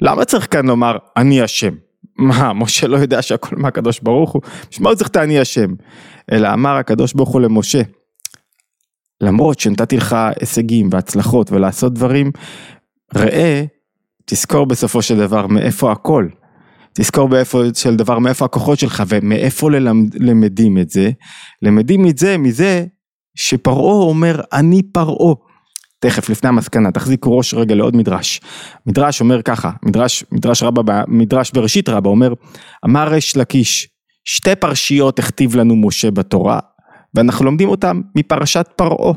למה 0.02 0.26
צריך 0.26 0.54
כאן 0.54 0.66
לומר 0.66 0.98
אני 1.18 1.42
השם? 1.42 1.74
מה, 2.18 2.54
משה 2.54 2.88
לא 2.88 2.98
יודע 2.98 3.22
שהכל 3.22 3.56
מהקדוש 3.56 4.00
ברוך 4.00 4.32
הוא? 4.32 4.42
בשביל 4.70 4.84
מה 4.84 4.90
הוא 4.90 4.98
צריך 4.98 5.10
את 5.10 5.18
אני 5.18 5.40
השם? 5.40 5.74
אלא 6.32 6.54
אמר 6.54 6.76
הקדוש 6.76 7.14
ברוך 7.14 7.30
הוא 7.30 7.42
למשה, 7.42 7.82
למרות 9.22 9.60
שנתתי 9.60 9.98
לך 9.98 10.16
הישגים 10.40 10.90
והצלחות 10.92 11.52
ולעשות 11.52 11.94
דברים, 11.94 12.32
ראה, 13.16 13.64
תזכור 14.26 14.66
בסופו 14.66 15.02
של 15.02 15.18
דבר 15.18 15.48
מאיפה 15.48 15.92
הכל. 15.92 16.28
תזכור 17.00 17.30
באיפה 17.30 17.62
של 17.74 17.96
דבר 17.96 18.20
מאיפה 18.20 18.46
הכוחות 18.46 18.80
שלך 18.80 19.04
ומאיפה 19.08 19.72
ללמד, 19.72 20.16
למדים 20.16 20.78
את 20.78 20.90
זה, 20.90 21.12
למדים 21.62 22.08
את 22.08 22.18
זה 22.18 22.38
מזה 22.38 22.86
שפרעה 23.36 23.94
אומר 23.94 24.42
אני 24.54 24.84
פרעה. 24.84 25.34
תכף 26.00 26.30
לפני 26.30 26.50
המסקנה 26.50 26.92
תחזיקו 26.92 27.38
ראש 27.38 27.54
רגע 27.54 27.76
לעוד 27.76 27.96
מדרש. 27.96 28.42
מדרש 28.86 29.22
אומר 29.22 29.42
ככה, 29.42 29.72
מדרש, 29.86 30.24
מדרש 30.32 30.64
רבה, 30.64 31.04
מדרש 31.08 31.52
בראשית 31.52 31.90
רבה 31.90 32.10
אומר, 32.10 32.34
אמר 32.86 33.10
ריש 33.10 33.38
לקיש, 33.38 33.88
שתי 34.26 34.56
פרשיות 34.56 35.20
הכתיב 35.20 35.56
לנו 35.56 35.76
משה 35.76 36.12
בתורה, 36.12 36.60
ואנחנו 37.16 37.46
לומדים 37.46 37.70
אותם 37.70 38.02
מפרשת 38.16 38.68
פרעה. 38.76 39.14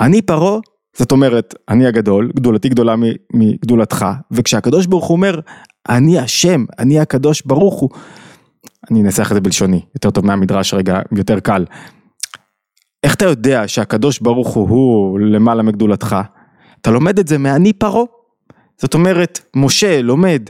אני 0.00 0.22
פרעה, 0.22 0.58
זאת 0.96 1.12
אומרת, 1.12 1.54
אני 1.68 1.86
הגדול, 1.86 2.30
גדולתי 2.36 2.68
גדולה 2.68 2.94
מגדולתך, 3.34 4.06
וכשהקדוש 4.32 4.86
ברוך 4.86 5.06
הוא 5.06 5.16
אומר, 5.16 5.40
אני 5.88 6.18
השם, 6.18 6.64
אני 6.78 7.00
הקדוש 7.00 7.42
ברוך 7.46 7.80
הוא, 7.80 7.90
אני 8.90 9.02
אנסח 9.02 9.28
את 9.30 9.34
זה 9.34 9.40
בלשוני, 9.40 9.80
יותר 9.94 10.10
טוב 10.10 10.26
מהמדרש 10.26 10.74
רגע, 10.74 11.00
יותר 11.12 11.40
קל. 11.40 11.64
איך 13.02 13.14
אתה 13.14 13.24
יודע 13.24 13.68
שהקדוש 13.68 14.18
ברוך 14.20 14.48
הוא 14.48 14.68
הוא 14.68 15.20
למעלה 15.20 15.62
מגדולתך? 15.62 16.16
אתה 16.80 16.90
לומד 16.90 17.18
את 17.18 17.28
זה 17.28 17.38
מאני 17.38 17.72
פרעה. 17.72 18.04
זאת 18.80 18.94
אומרת, 18.94 19.40
משה 19.56 20.02
לומד 20.02 20.42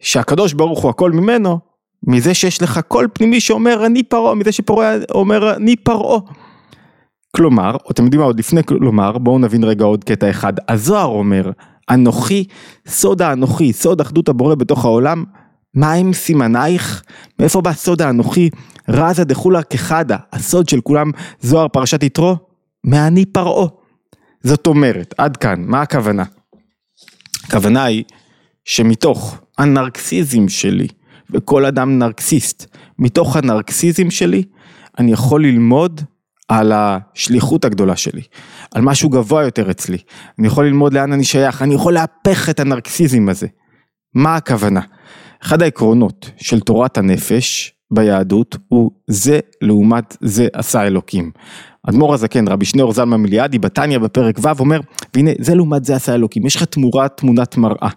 שהקדוש 0.00 0.52
ברוך 0.52 0.82
הוא 0.82 0.90
הכל 0.90 1.12
ממנו, 1.12 1.58
מזה 2.06 2.34
שיש 2.34 2.62
לך 2.62 2.80
קול 2.88 3.08
פנימי 3.14 3.40
שאומר 3.40 3.86
אני 3.86 4.02
פרעה, 4.02 4.34
מזה 4.34 4.52
שפרעה 4.52 4.94
אומר 5.14 5.56
אני 5.56 5.76
פרעה. 5.76 6.18
כלומר, 7.36 7.76
אתם 7.90 8.04
יודעים 8.04 8.20
מה 8.20 8.26
עוד 8.26 8.38
לפני 8.38 8.64
כלומר, 8.64 9.18
בואו 9.18 9.38
נבין 9.38 9.64
רגע 9.64 9.84
עוד 9.84 10.04
קטע 10.04 10.30
אחד. 10.30 10.52
הזוהר 10.68 11.06
אומר, 11.06 11.50
אנוכי, 11.94 12.44
סוד 12.86 13.22
האנוכי, 13.22 13.72
סוד 13.72 14.00
אחדות 14.00 14.28
הבורא 14.28 14.54
בתוך 14.54 14.84
העולם, 14.84 15.24
מה 15.74 15.92
הם 15.92 16.12
סימנייך? 16.12 17.02
מאיפה 17.38 17.60
בא 17.60 17.72
סוד 17.72 18.02
האנוכי? 18.02 18.50
רזה 18.88 19.24
דחולה 19.24 19.62
כחדה, 19.62 20.16
הסוד 20.32 20.68
של 20.68 20.80
כולם, 20.80 21.10
זוהר 21.40 21.68
פרשת 21.68 22.02
יתרו? 22.02 22.36
מאני 22.84 23.24
פרעה. 23.24 23.68
זאת 24.42 24.66
אומרת, 24.66 25.14
עד 25.18 25.36
כאן, 25.36 25.64
מה 25.66 25.82
הכוונה? 25.82 26.24
הכוונה 27.44 27.84
היא 27.84 28.04
שמתוך 28.64 29.36
הנרקסיזם 29.58 30.48
שלי, 30.48 30.88
וכל 31.30 31.64
אדם 31.64 31.98
נרקסיסט, 31.98 32.76
מתוך 32.98 33.36
הנרקסיזם 33.36 34.10
שלי, 34.10 34.42
אני 34.98 35.12
יכול 35.12 35.44
ללמוד 35.44 36.00
על 36.52 36.72
השליחות 36.74 37.64
הגדולה 37.64 37.96
שלי, 37.96 38.22
על 38.74 38.82
משהו 38.82 39.08
גבוה 39.08 39.42
יותר 39.42 39.70
אצלי. 39.70 39.98
אני 40.38 40.46
יכול 40.46 40.66
ללמוד 40.66 40.92
לאן 40.92 41.12
אני 41.12 41.24
שייך, 41.24 41.62
אני 41.62 41.74
יכול 41.74 41.92
להפך 41.92 42.50
את 42.50 42.60
הנרקסיזם 42.60 43.28
הזה. 43.28 43.46
מה 44.14 44.36
הכוונה? 44.36 44.80
אחד 45.42 45.62
העקרונות 45.62 46.30
של 46.36 46.60
תורת 46.60 46.98
הנפש 46.98 47.72
ביהדות 47.92 48.56
הוא 48.68 48.90
זה 49.06 49.40
לעומת 49.60 50.16
זה 50.20 50.48
עשה 50.52 50.86
אלוקים. 50.86 51.30
אדמו"ר 51.88 52.14
הזקן 52.14 52.48
רבי 52.48 52.64
שניאור 52.64 52.92
זלמן 52.92 53.20
מיליאדי 53.20 53.58
בתניא 53.58 53.98
בפרק 53.98 54.38
ו' 54.42 54.60
אומר 54.60 54.80
והנה 55.14 55.30
זה 55.38 55.54
לעומת 55.54 55.84
זה 55.84 55.96
עשה 55.96 56.14
אלוקים 56.14 56.46
יש 56.46 56.56
לך 56.56 56.64
תמורה 56.64 57.08
תמונת 57.08 57.56
מראה. 57.56 57.88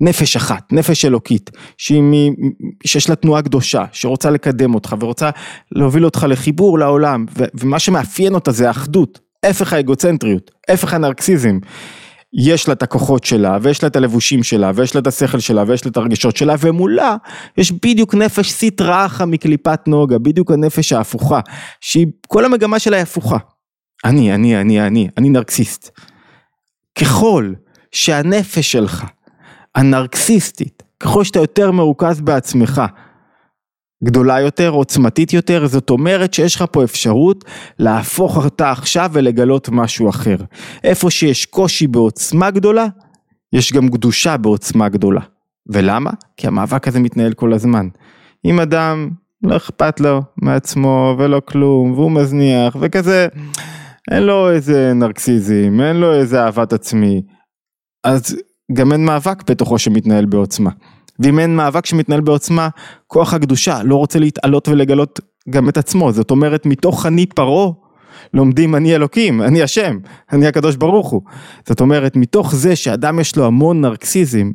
נפש 0.00 0.36
אחת, 0.36 0.72
נפש 0.72 1.04
אלוקית. 1.04 1.50
שיש 1.78 3.08
לה 3.08 3.16
תנועה 3.16 3.42
קדושה, 3.42 3.84
שרוצה 3.92 4.30
לקדם 4.30 4.74
אותך 4.74 4.96
ורוצה 5.00 5.30
להוביל 5.72 6.04
אותך 6.04 6.26
לחיבור 6.28 6.78
לעולם. 6.78 7.26
ומה 7.54 7.78
שמאפיין 7.78 8.34
אותה 8.34 8.52
זה 8.52 8.68
האחדות, 8.68 9.20
הפך 9.44 9.72
האגוצנטריות, 9.72 10.50
הפך 10.68 10.94
הנרקסיזם. 10.94 11.58
יש 12.36 12.68
לה 12.68 12.74
את 12.74 12.82
הכוחות 12.82 13.24
שלה, 13.24 13.58
ויש 13.62 13.82
לה 13.82 13.86
את 13.86 13.96
הלבושים 13.96 14.42
שלה, 14.42 14.70
ויש 14.74 14.94
לה 14.94 15.00
את 15.00 15.06
השכל 15.06 15.38
שלה, 15.38 15.64
ויש 15.66 15.84
לה 15.84 15.90
את 15.90 15.96
הרגשות 15.96 16.36
שלה, 16.36 16.54
ומולה 16.60 17.16
יש 17.58 17.72
בדיוק 17.72 18.14
נפש 18.14 18.52
סטרא 18.52 19.06
אחא 19.06 19.24
מקליפת 19.24 19.80
נוגה, 19.86 20.18
בדיוק 20.18 20.50
הנפש 20.50 20.92
ההפוכה, 20.92 21.40
שהיא, 21.80 22.06
כל 22.26 22.44
המגמה 22.44 22.78
שלה 22.78 22.96
היא 22.96 23.02
הפוכה. 23.02 23.36
אני, 24.04 24.34
אני, 24.34 24.60
אני, 24.60 24.86
אני, 24.86 25.08
אני 25.18 25.28
נרקסיסט. 25.28 25.90
ככל 26.98 27.52
שהנפש 27.92 28.72
שלך, 28.72 29.04
הנרקסיסטית, 29.74 30.82
ככל 31.00 31.24
שאתה 31.24 31.38
יותר 31.38 31.70
מרוכז 31.70 32.20
בעצמך, 32.20 32.82
גדולה 34.04 34.40
יותר, 34.40 34.68
עוצמתית 34.68 35.32
יותר, 35.32 35.66
זאת 35.66 35.90
אומרת 35.90 36.34
שיש 36.34 36.56
לך 36.56 36.64
פה 36.72 36.84
אפשרות 36.84 37.44
להפוך 37.78 38.44
אותה 38.44 38.70
עכשיו 38.70 39.10
ולגלות 39.12 39.68
משהו 39.68 40.08
אחר. 40.08 40.36
איפה 40.84 41.10
שיש 41.10 41.46
קושי 41.46 41.86
בעוצמה 41.86 42.50
גדולה, 42.50 42.86
יש 43.52 43.72
גם 43.72 43.88
קדושה 43.88 44.36
בעוצמה 44.36 44.88
גדולה. 44.88 45.20
ולמה? 45.66 46.10
כי 46.36 46.46
המאבק 46.46 46.88
הזה 46.88 47.00
מתנהל 47.00 47.32
כל 47.32 47.52
הזמן. 47.52 47.88
אם 48.44 48.60
אדם 48.60 49.10
לא 49.42 49.56
אכפת 49.56 50.00
לו 50.00 50.22
מעצמו 50.36 51.16
ולא 51.18 51.40
כלום, 51.44 51.92
והוא 51.92 52.10
מזניח, 52.10 52.76
וכזה, 52.80 53.28
אין 54.10 54.22
לו 54.22 54.50
איזה 54.50 54.92
נרקסיזם, 54.94 55.80
אין 55.80 55.96
לו 55.96 56.14
איזה 56.14 56.42
אהבת 56.42 56.72
עצמי, 56.72 57.22
אז 58.04 58.36
גם 58.72 58.92
אין 58.92 59.04
מאבק 59.04 59.50
בתוכו 59.50 59.78
שמתנהל 59.78 60.24
בעוצמה. 60.24 60.70
ואם 61.18 61.38
אין 61.38 61.56
מאבק 61.56 61.86
שמתנהל 61.86 62.20
בעוצמה, 62.20 62.68
כוח 63.06 63.34
הקדושה 63.34 63.82
לא 63.82 63.96
רוצה 63.96 64.18
להתעלות 64.18 64.68
ולגלות 64.68 65.20
גם 65.50 65.68
את 65.68 65.76
עצמו, 65.76 66.12
זאת 66.12 66.30
אומרת 66.30 66.66
מתוך 66.66 67.06
אני 67.06 67.26
פרעה 67.26 67.72
לומדים 68.34 68.74
אני 68.74 68.94
אלוקים, 68.94 69.42
אני 69.42 69.62
השם, 69.62 69.98
אני 70.32 70.46
הקדוש 70.46 70.76
ברוך 70.76 71.10
הוא. 71.10 71.22
זאת 71.68 71.80
אומרת 71.80 72.16
מתוך 72.16 72.54
זה 72.54 72.76
שאדם 72.76 73.20
יש 73.20 73.36
לו 73.36 73.46
המון 73.46 73.80
נרקסיזם, 73.80 74.50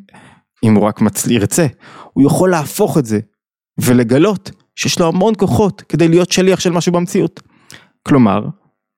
אם 0.63 0.75
הוא 0.75 0.83
רק 0.83 1.01
מצל... 1.01 1.31
ירצה, 1.31 1.67
הוא 2.13 2.25
יכול 2.25 2.49
להפוך 2.49 2.97
את 2.97 3.05
זה 3.05 3.19
ולגלות 3.77 4.51
שיש 4.75 4.99
לו 4.99 5.07
המון 5.07 5.33
כוחות 5.37 5.81
כדי 5.81 6.07
להיות 6.07 6.31
שליח 6.31 6.59
של 6.59 6.71
משהו 6.71 6.91
במציאות. 6.91 7.41
כלומר, 8.03 8.45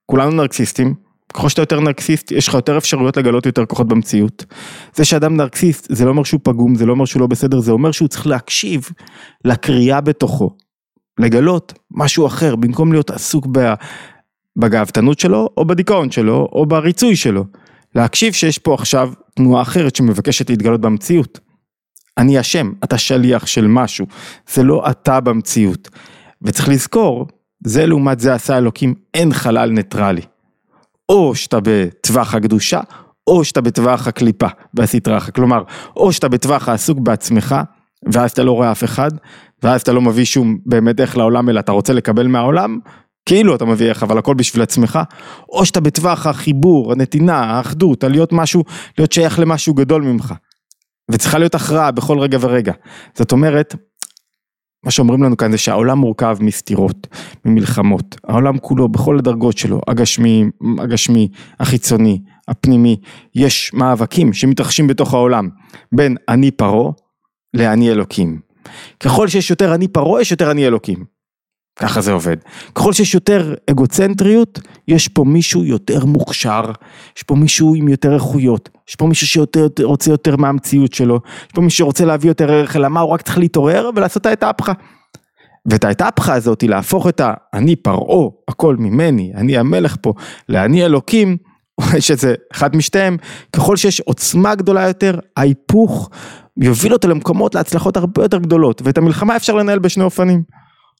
כולנו 0.05 0.31
נרקסיסטים, 0.31 0.95
ככל 1.33 1.49
שאתה 1.49 1.61
יותר 1.61 1.79
נרקסיסט, 1.79 2.31
יש 2.31 2.47
לך 2.47 2.53
יותר 2.53 2.77
אפשרויות 2.77 3.17
לגלות 3.17 3.45
יותר 3.45 3.65
כוחות 3.65 3.87
במציאות. 3.87 4.45
זה 4.95 5.05
שאדם 5.05 5.37
נרקסיסט, 5.37 5.87
זה 5.89 6.05
לא 6.05 6.09
אומר 6.09 6.23
שהוא 6.23 6.39
פגום, 6.43 6.75
זה 6.75 6.85
לא 6.85 6.91
אומר 6.91 7.05
שהוא 7.05 7.21
לא 7.21 7.27
בסדר, 7.27 7.59
זה 7.59 7.71
אומר 7.71 7.91
שהוא 7.91 8.07
צריך 8.07 8.27
להקשיב 8.27 8.89
לקריאה 9.45 10.01
בתוכו. 10.01 10.49
לגלות 11.19 11.73
משהו 11.91 12.27
אחר, 12.27 12.55
במקום 12.55 12.91
להיות 12.91 13.09
עסוק 13.09 13.47
בגאוותנות 14.57 15.19
שלו, 15.19 15.49
או 15.57 15.65
בדיכאון 15.65 16.11
שלו, 16.11 16.49
או 16.51 16.65
בריצוי 16.65 17.15
שלו. 17.15 17.45
להקשיב 17.95 18.33
שיש 18.33 18.57
פה 18.57 18.73
עכשיו 18.73 19.13
תנועה 19.35 19.61
אחרת 19.61 19.95
שמבקשת 19.95 20.49
להתגלות 20.49 20.81
במציאות. 20.81 21.39
אני 22.17 22.37
השם, 22.37 22.71
אתה 22.83 22.97
שליח 22.97 23.45
של 23.45 23.67
משהו, 23.67 24.05
זה 24.53 24.63
לא 24.63 24.89
אתה 24.89 25.19
במציאות. 25.19 25.89
וצריך 26.41 26.69
לזכור, 26.69 27.27
זה 27.63 27.85
לעומת 27.85 28.19
זה 28.19 28.33
עשה 28.33 28.57
אלוקים, 28.57 28.93
אין 29.13 29.33
חלל 29.33 29.69
ניטרלי. 29.69 30.21
או 31.11 31.35
שאתה 31.35 31.59
בטווח 31.63 32.35
הקדושה, 32.35 32.79
או 33.27 33.43
שאתה 33.43 33.61
בטווח 33.61 34.07
הקליפה 34.07 34.47
והסטרה, 34.73 35.21
כלומר, 35.21 35.63
או 35.95 36.13
שאתה 36.13 36.29
בטווח 36.29 36.69
העסוק 36.69 36.99
בעצמך, 36.99 37.55
ואז 38.13 38.31
אתה 38.31 38.43
לא 38.43 38.51
רואה 38.51 38.71
אף 38.71 38.83
אחד, 38.83 39.11
ואז 39.63 39.81
אתה 39.81 39.93
לא 39.93 40.01
מביא 40.01 40.25
שום 40.25 40.57
באמת 40.65 40.99
איך 40.99 41.17
לעולם, 41.17 41.49
אלא 41.49 41.59
אתה 41.59 41.71
רוצה 41.71 41.93
לקבל 41.93 42.27
מהעולם, 42.27 42.79
כאילו 43.25 43.55
אתה 43.55 43.65
מביא 43.65 43.89
איך, 43.89 44.03
אבל 44.03 44.17
הכל 44.17 44.33
בשביל 44.33 44.63
עצמך, 44.63 44.99
או 45.49 45.65
שאתה 45.65 45.79
בטווח 45.79 46.27
החיבור, 46.27 46.91
הנתינה, 46.91 47.39
האחדות, 47.39 48.03
להיות 48.03 48.33
משהו, 48.33 48.63
להיות 48.97 49.11
שייך 49.11 49.39
למשהו 49.39 49.73
גדול 49.73 50.01
ממך. 50.01 50.33
וצריכה 51.11 51.37
להיות 51.37 51.55
הכרעה 51.55 51.91
בכל 51.91 52.19
רגע 52.19 52.37
ורגע. 52.41 52.73
זאת 53.17 53.31
אומרת, 53.31 53.75
מה 54.85 54.91
שאומרים 54.91 55.23
לנו 55.23 55.37
כאן 55.37 55.51
זה 55.51 55.57
שהעולם 55.57 55.97
מורכב 55.97 56.37
מסתירות, 56.39 57.07
ממלחמות, 57.45 58.15
העולם 58.27 58.57
כולו 58.57 58.89
בכל 58.89 59.19
הדרגות 59.19 59.57
שלו, 59.57 59.81
הגשמי, 59.87 60.45
הגשמי, 60.79 61.27
החיצוני, 61.59 62.21
הפנימי, 62.47 62.97
יש 63.35 63.73
מאבקים 63.73 64.33
שמתרחשים 64.33 64.87
בתוך 64.87 65.13
העולם, 65.13 65.49
בין 65.91 66.15
אני 66.29 66.51
פרעה 66.51 66.91
לאני 67.53 67.91
אלוקים. 67.91 68.39
ככל 68.99 69.27
שיש 69.27 69.49
יותר 69.49 69.75
אני 69.75 69.87
פרעה, 69.87 70.21
יש 70.21 70.31
יותר 70.31 70.51
אני 70.51 70.67
אלוקים. 70.67 71.20
ככה 71.81 72.01
זה 72.01 72.11
עובד. 72.11 72.37
ככל 72.75 72.93
שיש 72.93 73.13
יותר 73.13 73.53
אגוצנטריות, 73.69 74.59
יש 74.87 75.07
פה 75.07 75.23
מישהו 75.23 75.63
יותר 75.63 76.05
מוכשר, 76.05 76.71
יש 77.17 77.23
פה 77.23 77.35
מישהו 77.35 77.75
עם 77.75 77.87
יותר 77.87 78.13
איכויות, 78.13 78.69
יש 78.89 78.95
פה 78.95 79.05
מישהו 79.05 79.27
שרוצה 79.27 80.11
יותר 80.11 80.35
מהמציאות 80.35 80.93
שלו, 80.93 81.19
יש 81.45 81.51
פה 81.53 81.61
מישהו 81.61 81.77
שרוצה 81.77 82.05
להביא 82.05 82.29
יותר 82.29 82.51
ערך 82.51 82.75
אלא 82.75 82.89
מה, 82.89 82.99
הוא 82.99 83.09
רק 83.09 83.21
צריך 83.21 83.37
להתעורר 83.37 83.89
ולעשות 83.95 84.21
את 84.21 84.25
האתהפכה. 84.25 84.73
ואת 85.65 85.83
האתהפכה 85.83 86.33
הזאת, 86.33 86.63
להפוך 86.63 87.07
את 87.07 87.19
ה"אני 87.19 87.75
פרעה, 87.75 88.29
הכל 88.47 88.75
ממני, 88.75 89.31
אני 89.35 89.57
המלך 89.57 89.95
פה", 90.01 90.13
ל"אני 90.49 90.85
אלוקים", 90.85 91.37
יש 91.97 92.11
איזה 92.11 92.35
אחד 92.53 92.75
משתיהם, 92.75 93.17
ככל 93.55 93.77
שיש 93.77 93.99
עוצמה 93.99 94.55
גדולה 94.55 94.87
יותר, 94.87 95.19
ההיפוך 95.37 96.09
יוביל 96.57 96.93
אותו 96.93 97.07
למקומות, 97.07 97.55
להצלחות 97.55 97.97
הרבה 97.97 98.23
יותר 98.23 98.37
גדולות, 98.37 98.81
ואת 98.85 98.97
המלחמה 98.97 99.35
אפשר 99.35 99.53
לנהל 99.53 99.79
בשני 99.79 100.03
אופנים. 100.03 100.43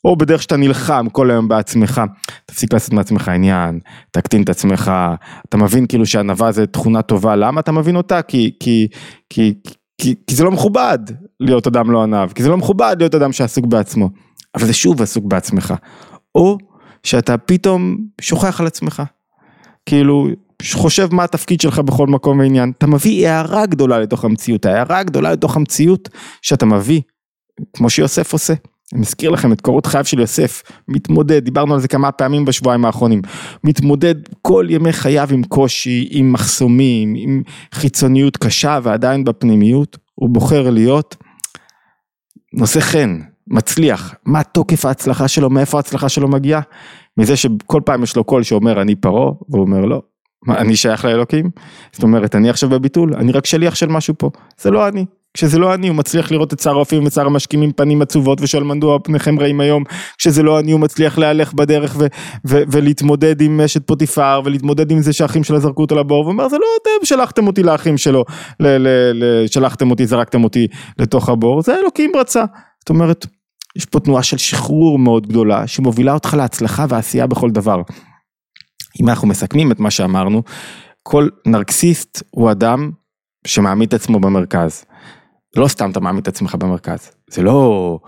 או 0.06 0.16
בדרך 0.16 0.42
שאתה 0.42 0.58
נלחם 0.58 1.08
כל 1.12 1.32
היום 1.32 1.48
בעצמך, 1.48 2.02
תפסיק 2.46 2.74
לעשות 2.74 2.94
מעצמך 2.94 3.28
עניין, 3.28 3.80
תקטין 4.12 4.44
את 4.44 4.50
עצמך, 4.50 4.92
אתה 5.50 5.58
מבין 5.58 5.88
כאילו 5.88 6.06
שענווה 6.06 6.52
זה 6.52 6.68
תכונה 6.68 7.02
טובה, 7.02 7.36
למה 7.36 7.62
אתה 7.62 7.72
מבין 7.72 7.96
אותה? 7.96 8.22
כי, 8.22 8.52
כי, 8.60 8.88
כי, 9.30 9.54
כי, 10.02 10.16
כי 10.28 10.36
זה 10.36 10.44
לא 10.44 10.52
מכובד 10.52 11.00
להיות 11.40 11.68
אדם 11.68 11.92
לא 11.92 12.04
ענב, 12.04 12.32
כי 12.32 12.44
זה 12.44 12.50
לא 12.50 12.58
מכובד 12.58 12.96
להיות 13.00 13.16
אדם 13.16 13.32
שעסוק 13.32 13.66
בעצמו, 13.66 14.10
אבל 14.56 14.66
זה 14.66 14.74
שוב 14.74 15.02
עסוק 15.02 15.26
בעצמך, 15.26 15.74
או 16.36 16.58
שאתה 17.04 17.38
פתאום 17.38 17.98
שוכח 18.22 18.62
על 18.62 18.68
עצמך, 18.68 19.04
כאילו 19.86 20.28
חושב 20.74 21.14
מה 21.14 21.24
התפקיד 21.24 21.62
שלך 21.62 21.80
בכל 21.80 22.08
מקום 22.08 22.40
ועניין, 22.40 22.72
אתה 22.78 22.88
מביא 22.88 23.28
הערה 23.28 23.66
גדולה 23.66 24.00
לתוך 24.00 24.26
המציאות, 24.26 24.66
הערה 24.66 25.00
הגדולה 25.00 25.32
לתוך 25.32 25.56
המציאות 25.56 26.10
שאתה 26.42 26.66
מביא, 26.66 27.02
כמו 27.74 27.90
שיוסף 27.90 28.34
עושה. 28.34 28.54
אני 28.94 29.02
מזכיר 29.02 29.30
לכם 29.30 29.54
את 29.54 29.62
קורות 29.62 29.86
חייו 29.86 30.06
של 30.06 30.20
יוסף, 30.20 30.64
מתמודד, 30.88 31.44
דיברנו 31.46 31.74
על 31.74 31.80
זה 31.80 31.88
כמה 31.88 32.12
פעמים 32.12 32.46
בשבועיים 32.46 32.86
האחרונים, 32.86 33.22
מתמודד 33.64 34.16
כל 34.42 34.66
ימי 34.70 34.94
חייו 34.94 35.28
עם 35.32 35.44
קושי, 35.44 36.08
עם 36.12 36.34
מחסומים, 36.34 37.14
עם 37.18 37.44
חיצוניות 37.74 38.38
קשה 38.38 38.80
ועדיין 38.84 39.24
בפנימיות, 39.24 39.98
הוא 40.16 40.30
בוחר 40.30 40.70
להיות 40.70 41.16
נושא 42.54 42.80
חן, 42.80 43.20
מצליח, 43.48 44.16
מה 44.26 44.44
תוקף 44.44 44.86
ההצלחה 44.86 45.28
שלו, 45.28 45.50
מאיפה 45.50 45.78
ההצלחה 45.78 46.10
שלו 46.10 46.28
מגיעה? 46.28 46.62
מזה 47.18 47.36
שכל 47.36 47.82
פעם 47.86 48.04
יש 48.04 48.16
לו 48.16 48.24
קול 48.24 48.44
שאומר 48.44 48.82
אני 48.82 48.96
פרעה, 48.96 49.32
והוא 49.50 49.62
אומר 49.62 49.86
לא, 49.86 50.02
מה, 50.46 50.58
אני 50.58 50.76
שייך 50.76 51.06
לאלוקים? 51.06 51.50
זאת 51.92 52.04
אומרת 52.04 52.36
אני 52.36 52.50
עכשיו 52.50 52.70
בביטול, 52.70 53.16
אני 53.16 53.32
רק 53.32 53.46
שליח 53.46 53.76
של 53.76 53.88
משהו 53.88 54.14
פה, 54.18 54.30
זה 54.58 54.72
לא 54.72 54.88
אני, 54.88 55.06
כשזה 55.34 55.60
לא 55.60 55.74
אני 55.74 55.88
הוא 55.88 55.96
מצליח 55.96 56.32
לראות 56.32 56.54
את 56.54 56.60
שר 56.60 56.72
האופים 56.72 57.04
ואת 57.04 57.14
שר 57.14 57.26
המשקים 57.26 57.62
עם 57.62 57.72
פנים 57.72 58.02
עצובות 58.02 58.42
ושואל 58.42 58.64
מדוע 58.64 59.00
פניכם 59.04 59.40
רעים 59.40 59.60
היום 59.60 59.84
כשזה 60.18 60.44
לא 60.44 60.60
אני 60.60 60.72
הוא 60.72 60.80
מצליח 60.80 61.18
להלך 61.18 61.54
בדרך 61.54 61.96
ו- 62.00 62.08
ו- 62.48 62.62
ולהתמודד 62.72 63.42
עם 63.42 63.62
אשת 63.62 63.88
פוטיפר 63.88 64.42
ולהתמודד 64.46 64.92
עם 64.92 65.02
זה 65.02 65.14
שהאחים 65.14 65.44
שלה 65.44 65.60
זרקו 65.60 65.82
אותו 65.82 65.96
לבור 65.96 66.26
ואומר 66.26 66.50
זה 66.50 66.58
לא 66.58 66.66
אתם 66.82 67.06
שלחתם 67.06 67.48
אותי 67.48 67.64
לאחים 67.64 67.98
שלו 67.98 68.26
ל- 68.60 68.68
ל- 68.68 69.12
ל- 69.14 69.48
שלחתם 69.48 69.92
אותי 69.92 70.08
זרקתם 70.08 70.44
אותי 70.44 70.68
לתוך 71.00 71.30
הבור 71.30 71.62
זה 71.62 71.76
אלוקים 71.76 72.12
רצה 72.16 72.44
זאת 72.80 72.90
אומרת 72.90 73.26
יש 73.76 73.86
פה 73.86 74.00
תנועה 74.00 74.24
של 74.24 74.38
שחרור 74.38 75.00
מאוד 75.00 75.28
גדולה 75.28 75.68
שמובילה 75.68 76.14
אותך 76.14 76.34
להצלחה 76.34 76.86
ועשייה 76.90 77.28
בכל 77.28 77.50
דבר. 77.50 77.82
אם 79.02 79.10
אנחנו 79.10 79.28
מסכמים 79.28 79.72
את 79.72 79.80
מה 79.80 79.92
שאמרנו 79.92 80.44
כל 81.04 81.28
נרקסיסט 81.46 82.24
הוא 82.32 82.52
אדם 82.52 82.92
שמעמיד 83.48 83.88
את 83.88 83.94
עצמו 83.94 84.20
במרכז. 84.20 84.86
לא 85.56 85.68
סתם 85.68 85.92
אתה 85.92 86.00
מעמיד 86.00 86.22
את 86.22 86.28
עצמך 86.28 86.56
במרכז, 86.56 87.12
זה 87.28 87.42
לא 87.42 88.00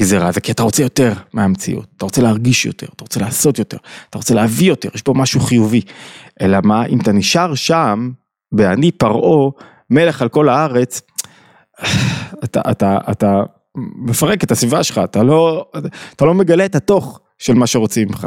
גזירה, 0.00 0.32
זה 0.32 0.40
כי 0.40 0.52
אתה 0.52 0.62
רוצה 0.62 0.82
יותר 0.82 1.12
מהמציאות, 1.32 1.86
אתה 1.96 2.04
רוצה 2.04 2.22
להרגיש 2.22 2.66
יותר, 2.66 2.86
אתה 2.96 3.04
רוצה 3.04 3.20
לעשות 3.20 3.58
יותר, 3.58 3.76
אתה 4.10 4.18
רוצה 4.18 4.34
להביא 4.34 4.68
יותר, 4.68 4.88
יש 4.94 5.02
פה 5.02 5.14
משהו 5.14 5.40
חיובי. 5.40 5.80
אלא 6.40 6.58
מה, 6.64 6.86
אם 6.86 7.00
אתה 7.00 7.12
נשאר 7.12 7.54
שם, 7.54 8.10
ואני 8.52 8.92
פרעה, 8.92 9.50
מלך 9.90 10.22
על 10.22 10.28
כל 10.28 10.48
הארץ, 10.48 11.00
אתה, 12.44 12.60
אתה, 12.70 12.98
אתה 13.10 13.42
מפרק 14.06 14.44
את 14.44 14.50
הסביבה 14.50 14.82
שלך, 14.82 15.00
אתה 15.04 15.22
לא, 15.22 15.66
אתה 16.16 16.24
לא 16.24 16.34
מגלה 16.34 16.64
את 16.64 16.74
התוך 16.74 17.20
של 17.38 17.54
מה 17.54 17.66
שרוצים 17.66 18.08
ממך. 18.08 18.26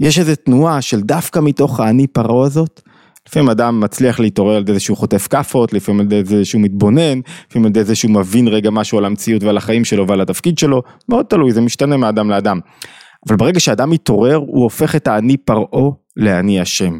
יש 0.00 0.18
איזו 0.18 0.32
תנועה 0.44 0.82
של 0.82 1.00
דווקא 1.00 1.38
מתוך 1.42 1.80
האני 1.80 2.06
פרעה 2.06 2.46
הזאת, 2.46 2.80
לפעמים 3.28 3.48
אדם 3.48 3.80
מצליח 3.80 4.20
להתעורר 4.20 4.56
על 4.56 4.62
ידי 4.62 4.72
זה 4.72 4.80
שהוא 4.80 4.96
חוטף 4.96 5.26
כאפות, 5.30 5.72
לפעמים 5.72 6.00
על 6.00 6.06
ידי 6.06 6.24
זה 6.24 6.44
שהוא 6.44 6.62
מתבונן, 6.62 7.20
לפעמים 7.48 7.66
על 7.66 7.70
ידי 7.70 7.84
זה 7.84 7.94
שהוא 7.94 8.10
מבין 8.10 8.48
רגע 8.48 8.70
משהו 8.70 8.98
על 8.98 9.04
המציאות 9.04 9.42
ועל 9.42 9.56
החיים 9.56 9.84
שלו 9.84 10.08
ועל 10.08 10.20
התפקיד 10.20 10.58
שלו, 10.58 10.82
מאוד 11.08 11.26
תלוי, 11.26 11.52
זה 11.52 11.60
משתנה 11.60 11.96
מאדם 11.96 12.30
לאדם. 12.30 12.60
אבל 13.28 13.36
ברגע 13.36 13.60
שאדם 13.60 13.90
מתעורר, 13.90 14.36
הוא 14.36 14.62
הופך 14.62 14.96
את 14.96 15.06
האני 15.06 15.36
פרעה 15.36 15.90
לאני 16.16 16.60
השם. 16.60 16.98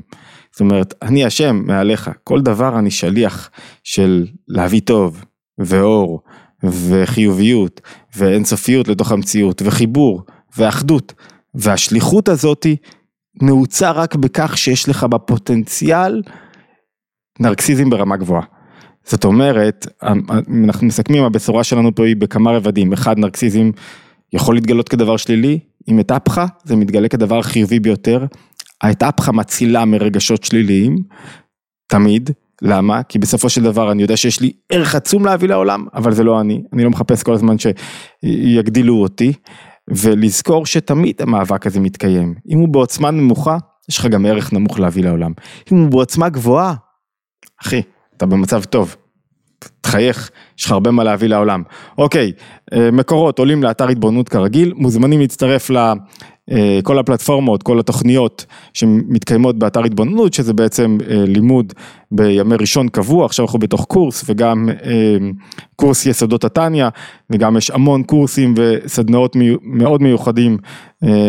זאת 0.53 0.61
אומרת, 0.61 0.95
אני 1.03 1.25
השם 1.25 1.63
מעליך, 1.67 2.11
כל 2.25 2.41
דבר 2.41 2.79
אני 2.79 2.91
שליח 2.91 3.51
של 3.85 4.27
להביא 4.49 4.81
טוב 4.81 5.25
ואור 5.59 6.21
וחיוביות 6.65 7.81
ואינסופיות 8.17 8.89
לתוך 8.89 9.13
המציאות 9.13 9.63
וחיבור 9.65 10.23
ואחדות 10.57 11.13
והשליחות 11.55 12.29
הזאתי 12.29 12.77
נעוצה 13.43 13.91
רק 13.91 14.15
בכך 14.15 14.59
שיש 14.59 14.89
לך 14.89 15.05
בפוטנציאל 15.05 16.23
נרקסיזם 17.41 17.91
ברמה 17.91 18.17
גבוהה. 18.17 18.43
זאת 19.05 19.25
אומרת, 19.25 19.87
אנחנו 20.65 20.87
מסכמים, 20.87 21.23
הבשורה 21.23 21.65
שלנו 21.65 21.95
פה 21.95 22.07
היא 22.07 22.17
בכמה 22.17 22.51
רבדים, 22.51 22.93
אחד 22.93 23.19
נרקסיזם 23.19 23.71
יכול 24.33 24.55
להתגלות 24.55 24.89
כדבר 24.89 25.17
שלילי, 25.17 25.59
אם 25.89 26.01
אתהפכה 26.01 26.47
זה 26.65 26.77
מתגלה 26.77 27.09
כדבר 27.09 27.43
חיובי 27.43 27.81
ביותר, 27.81 28.27
האתהפכה 28.81 29.33
מצילה 29.33 29.85
מרגשות 29.85 30.45
שליליים, 30.45 30.97
תמיד, 31.87 32.31
למה? 32.63 33.03
כי 33.03 33.19
בסופו 33.19 33.49
של 33.49 33.63
דבר 33.63 33.93
אני 33.93 34.03
יודע 34.03 34.17
שיש 34.17 34.41
לי 34.41 34.53
ערך 34.73 34.95
עצום 34.95 35.25
להביא 35.25 35.49
לעולם, 35.49 35.87
אבל 35.95 36.13
זה 36.13 36.25
לא 36.25 36.41
אני, 36.41 36.63
אני 36.73 36.85
לא 36.85 36.91
מחפש 36.91 37.23
כל 37.23 37.33
הזמן 37.33 37.57
שיגדילו 37.59 39.03
אותי, 39.03 39.33
ולזכור 39.89 40.67
שתמיד 40.67 41.23
המאבק 41.23 41.67
הזה 41.67 41.81
מתקיים, 41.81 42.35
אם 42.49 42.59
הוא 42.59 42.69
בעוצמה 42.69 43.11
נמוכה, 43.11 43.59
יש 43.89 43.99
לך 43.99 44.07
גם 44.07 44.27
ערך 44.27 44.53
נמוך 44.53 44.81
להביא 44.81 45.05
לעולם, 45.05 45.33
אם 45.73 45.77
הוא 45.77 45.91
בעוצמה 45.91 46.29
גבוהה, 46.29 46.75
אחי, 47.63 47.83
אתה 48.17 48.27
במצב 48.27 48.65
טוב. 48.65 48.97
תחייך, 49.81 50.31
יש 50.59 50.65
לך 50.65 50.73
הרבה 50.73 50.91
מה 50.91 51.05
להביא 51.05 51.29
לעולם. 51.29 51.63
אוקיי, 51.99 52.33
אה, 52.73 52.91
מקורות 52.91 53.39
עולים 53.39 53.63
לאתר 53.63 53.89
התבוננות 53.89 54.29
כרגיל, 54.29 54.73
מוזמנים 54.77 55.21
להצטרף 55.21 55.71
אה, 56.51 57.01
הפלטפורמות, 57.01 57.63
כל 57.63 57.81
התוכניות 57.81 58.47
שמתקיימות 58.73 59.59
באתר 59.59 59.85
התבוננות, 59.85 60.35
שזה 60.35 60.53
בעצם 60.53 60.99
אה, 61.11 61.25
לימוד 61.27 61.73
בימי 62.11 62.57
ראשון 62.61 62.89
קבוע, 62.89 63.25
עכשיו 63.25 63.45
אנחנו 63.45 63.59
בתוך 63.59 63.85
קורס 63.85 64.25
וגם 64.29 64.69
קורס 65.77 66.07
יסודות 66.07 66.45
התניא, 66.45 66.87
וגם 67.31 67.57
יש 67.57 67.71
המון 67.71 68.03
קורסים 68.03 68.55
וסדנאות 68.57 69.37
מאוד 69.63 70.03
מיוחדים 70.03 70.57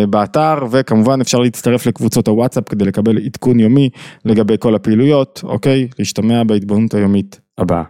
באתר, 0.10 0.56
וכמובן 0.71 1.21
אפשר 1.21 1.39
להצטרף 1.39 1.86
לקבוצות 1.86 2.27
הוואטסאפ 2.27 2.69
כדי 2.69 2.86
לקבל 2.86 3.17
עדכון 3.17 3.60
יומי 3.60 3.89
לגבי 4.25 4.56
כל 4.60 4.75
הפעילויות, 4.75 5.41
אוקיי? 5.43 5.88
להשתמע 5.99 6.43
בהתבוננות 6.43 6.93
היומית 6.93 7.39
הבאה. 7.58 7.84